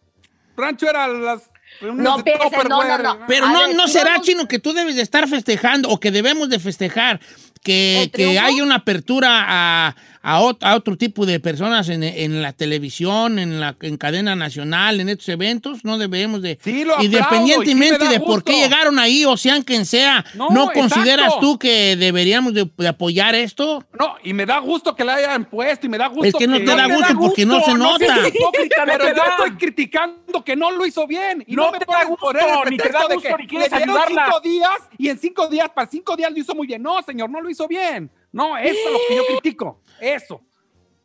rancho 0.57 0.89
eran 0.89 1.23
las 1.23 1.51
No 1.81 2.23
pienses, 2.25 2.51
no, 2.69 2.83
no, 2.85 2.99
no. 2.99 3.27
Pero 3.27 3.49
no, 3.49 3.67
ver, 3.67 3.77
no 3.77 3.89
será, 3.89 4.13
vamos- 4.13 4.27
Chino, 4.27 4.49
que 4.49 4.59
tú 4.59 4.73
debes 4.73 4.97
de 4.97 5.03
estar 5.03 5.29
festejando 5.29 5.89
o 5.91 5.99
que 6.01 6.11
debemos 6.11 6.49
de 6.49 6.59
festejar 6.59 7.21
que, 7.63 8.03
¿El 8.05 8.11
que 8.11 8.39
haya 8.39 8.63
una 8.63 8.77
apertura 8.77 9.45
a, 9.49 9.97
a, 10.27 10.41
ot- 10.41 10.57
a 10.63 10.75
otro 10.75 10.97
tipo 10.97 11.27
de 11.27 11.39
personas 11.39 11.89
en, 11.91 12.03
en 12.03 12.41
la 12.41 12.55
televisión, 12.55 13.39
en 13.39 13.61
la 13.61 13.77
en 13.83 13.99
cadena 13.99 14.35
nacional, 14.35 14.99
en 15.01 15.11
estos 15.11 15.29
eventos. 15.29 15.85
No 15.85 15.99
debemos 15.99 16.41
de... 16.41 16.59
Sí, 16.65 16.83
lo 16.85 16.95
independientemente 17.03 17.71
y 17.71 17.75
sí 17.75 17.75
me 17.75 18.07
da 18.07 18.11
de 18.11 18.21
por 18.21 18.43
qué 18.43 18.53
gusto. 18.53 18.65
llegaron 18.69 18.99
ahí 18.99 19.25
o 19.27 19.37
sean 19.37 19.63
quien 19.63 19.85
sea, 19.85 20.25
¿no, 20.35 20.49
No, 20.49 20.71
consideras 20.73 21.27
exacto. 21.27 21.41
tú 21.41 21.59
que 21.59 21.97
deberíamos 21.97 22.55
de, 22.55 22.71
de 22.77 22.89
apoyar 22.89 23.35
esto? 23.35 23.85
No, 23.99 24.15
y 24.25 24.33
me 24.33 24.47
da 24.47 24.59
gusto 24.61 24.97
que 24.97 25.05
la 25.05 25.17
hayan 25.17 25.45
puesto 25.45 25.87
y 25.87 25.91
me 25.91 25.99
da 25.99 26.07
gusto 26.09 26.25
Es 26.25 26.35
que 26.35 26.47
no 26.47 26.57
te 26.57 26.65
da 26.65 26.89
No 26.89 26.95
gusto 26.97 27.13
da 27.15 27.19
porque 27.21 27.45
no 27.45 27.55
gusto, 27.57 27.71
se 27.73 27.79
no 27.79 27.99
seas 27.99 28.17
nota. 28.17 28.29
hipócrita, 28.29 28.87
no 28.87 28.93
Pero 28.99 29.05
te 29.05 29.15
yo 29.17 29.23
estoy 29.31 29.51
criticando 29.59 30.43
que 30.45 30.57
no 30.57 30.71
lo 30.71 30.87
hizo 30.87 31.07
bien. 31.07 31.45
Y 31.47 31.55
No 31.55 31.67
no, 31.67 31.73
me 31.73 31.79
te 31.81 31.85
da 31.87 32.05
gusto, 32.05 32.33
ni 32.71 32.77
te 32.79 32.89
da 32.89 33.07
de 33.09 33.15
gusto, 33.17 33.29
que 33.37 33.43
ni 33.43 33.47
quieres 33.49 33.73
ayudarla. 33.73 34.25
cinco 34.27 34.41
días 34.41 34.71
y 34.97 35.09
en 35.11 35.19
cinco 35.19 35.49
días, 35.49 35.69
para 35.75 35.87
cinco 35.91 36.17
días 36.17 36.33
lo 36.33 36.39
hizo 36.39 36.55
muy 36.55 36.67
bien. 36.67 36.83
No, 36.83 37.03
señor, 37.03 37.29
no 37.29 37.41
lo 37.43 37.51
hizo 37.51 37.69
bien. 37.69 38.11
No, 38.35 38.59
eso 38.59 38.77
es 38.87 38.93
lo 38.93 38.99
que 39.09 39.15
yo 39.15 39.23
critico. 39.27 39.81
Eso. 40.01 40.41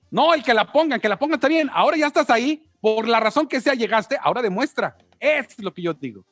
No, 0.10 0.34
el 0.34 0.42
que 0.42 0.52
la 0.52 0.72
pongan, 0.72 1.00
que 1.00 1.08
la 1.08 1.20
pongan 1.20 1.36
está 1.36 1.48
bien. 1.48 1.70
Ahora 1.72 1.96
ya 1.96 2.08
estás 2.08 2.28
ahí. 2.32 2.66
Por 2.82 3.08
la 3.08 3.20
razón 3.20 3.48
que 3.48 3.62
sea 3.62 3.76
llegaste, 3.76 4.18
ahora 4.20 4.42
demuestra. 4.42 4.98
Eso 5.20 5.50
es 5.50 5.60
lo 5.60 5.72
que 5.72 5.84
yo 5.84 5.94
digo. 5.94 6.26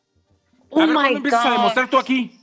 Oh 0.70 0.82
a 0.82 0.86
ver, 0.88 0.90
my 0.90 0.94
¿cuándo 0.96 1.18
empiezas 1.18 1.46
a 1.46 1.50
God. 1.50 1.58
demostrar 1.58 1.90
tú 1.90 2.00
aquí? 2.00 2.40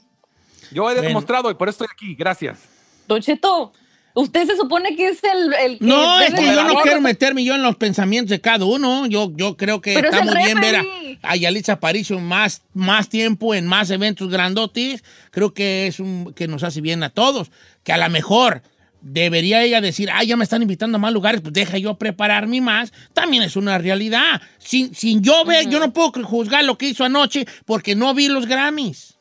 Yo 0.70 0.88
he 0.88 0.94
demostrado 0.94 1.50
y 1.50 1.54
por 1.54 1.68
eso 1.68 1.82
estoy 1.82 1.88
aquí. 1.92 2.14
Gracias. 2.14 2.62
Don 3.08 3.20
Cheto, 3.20 3.72
usted 4.14 4.46
se 4.46 4.56
supone 4.56 4.96
que 4.96 5.08
es 5.08 5.18
el, 5.24 5.52
el 5.54 5.78
que 5.78 5.84
No, 5.84 6.20
es 6.20 6.32
que 6.32 6.46
yo 6.46 6.64
no 6.64 6.80
quiero 6.80 7.00
meterme 7.00 7.44
yo 7.44 7.54
en 7.54 7.62
los 7.62 7.76
pensamientos 7.76 8.30
de 8.30 8.40
cada 8.40 8.64
uno. 8.64 9.06
Yo, 9.06 9.32
yo 9.36 9.56
creo 9.56 9.80
que 9.80 9.94
Pero 9.94 10.10
está 10.10 10.24
muy 10.24 10.36
bien 10.36 10.60
ver 10.60 10.76
a, 10.76 10.84
a 11.22 11.36
Yalitza 11.36 11.74
Aparicio 11.74 12.18
más, 12.20 12.62
más 12.72 13.08
tiempo 13.08 13.54
en 13.54 13.66
más 13.66 13.90
eventos 13.90 14.30
grandotes. 14.30 15.04
Creo 15.30 15.52
que 15.52 15.86
es 15.86 16.00
un 16.00 16.32
que 16.34 16.48
nos 16.48 16.62
hace 16.62 16.80
bien 16.80 17.02
a 17.02 17.10
todos. 17.10 17.50
Que 17.82 17.92
a 17.92 17.98
lo 17.98 18.08
mejor 18.08 18.62
debería 19.04 19.62
ella 19.62 19.80
decir, 19.80 20.08
ah, 20.10 20.24
ya 20.24 20.36
me 20.36 20.44
están 20.44 20.62
invitando 20.62 20.96
a 20.96 20.98
más 20.98 21.12
lugares, 21.12 21.42
pues 21.42 21.52
deja 21.52 21.76
yo 21.78 21.96
prepararme 21.96 22.60
más. 22.60 22.92
También 23.12 23.42
es 23.42 23.56
una 23.56 23.78
realidad. 23.78 24.40
Sin, 24.58 24.94
sin 24.94 25.22
yo 25.22 25.44
ver, 25.44 25.68
yo 25.68 25.78
no 25.78 25.92
puedo 25.92 26.12
juzgar 26.24 26.64
lo 26.64 26.78
que 26.78 26.88
hizo 26.88 27.04
anoche 27.04 27.46
porque 27.66 27.94
no 27.94 28.14
vi 28.14 28.28
los 28.28 28.46
Grammys. 28.46 29.13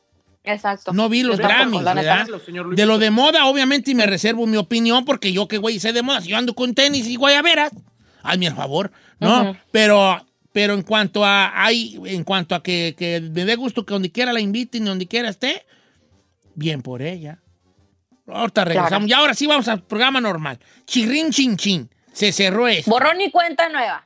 Exacto. 0.44 0.94
No 0.94 1.10
vi 1.10 1.24
los 1.24 1.38
Grammys. 1.38 1.84
¿verdad? 1.84 2.28
De 2.76 2.86
lo 2.86 2.98
de 2.98 3.12
moda, 3.12 3.46
obviamente, 3.46 3.91
y 3.91 3.96
me 3.96 4.06
reservo 4.06 4.46
mi 4.46 4.58
opinión, 4.58 5.06
porque 5.06 5.32
yo 5.32 5.48
que 5.48 5.58
güey 5.58 5.80
sé 5.80 5.94
de 5.94 6.02
moda, 6.02 6.22
si 6.22 6.30
yo 6.30 6.38
ando 6.38 6.54
con 6.54 6.74
tenis 6.74 7.08
y 7.08 7.16
guayaberas, 7.16 7.72
hazme 8.24 8.48
el 8.48 8.56
favor, 8.56 8.91
¿no? 9.20 9.56
Pero, 9.72 10.26
pero 10.52 10.74
en 10.74 10.84
cuanto 10.84 11.24
a, 11.24 11.64
hay, 11.64 12.00
en 12.06 12.24
cuanto 12.24 12.56
a 12.56 12.64
que, 12.64 12.96
que 12.98 13.22
me 13.22 13.46
dé 13.46 13.56
gusto 13.56 13.86
que 13.86 13.94
donde 13.94 14.12
quiera 14.12 14.34
la 14.34 14.41
inviten 14.41 14.84
y 14.84 14.88
donde 14.88 15.08
quiera 15.08 15.30
esté, 15.30 15.66
bien 16.56 16.82
por 16.82 17.02
ella. 17.02 17.39
Ahorita 18.28 18.66
regresamos. 18.66 19.10
Y 19.10 19.14
ahora 19.14 19.34
sí 19.34 19.48
vamos 19.48 19.68
al 19.68 19.84
programa 19.84 20.22
normal. 20.22 20.60
Chirrin 20.86 21.32
chin 21.32 21.58
chin. 21.58 21.89
Se 22.14 22.32
cerró 22.32 22.68
eso. 22.68 22.89
Borrón 22.89 23.20
y 23.22 23.32
cuenta 23.32 23.70
nueva. 23.70 24.06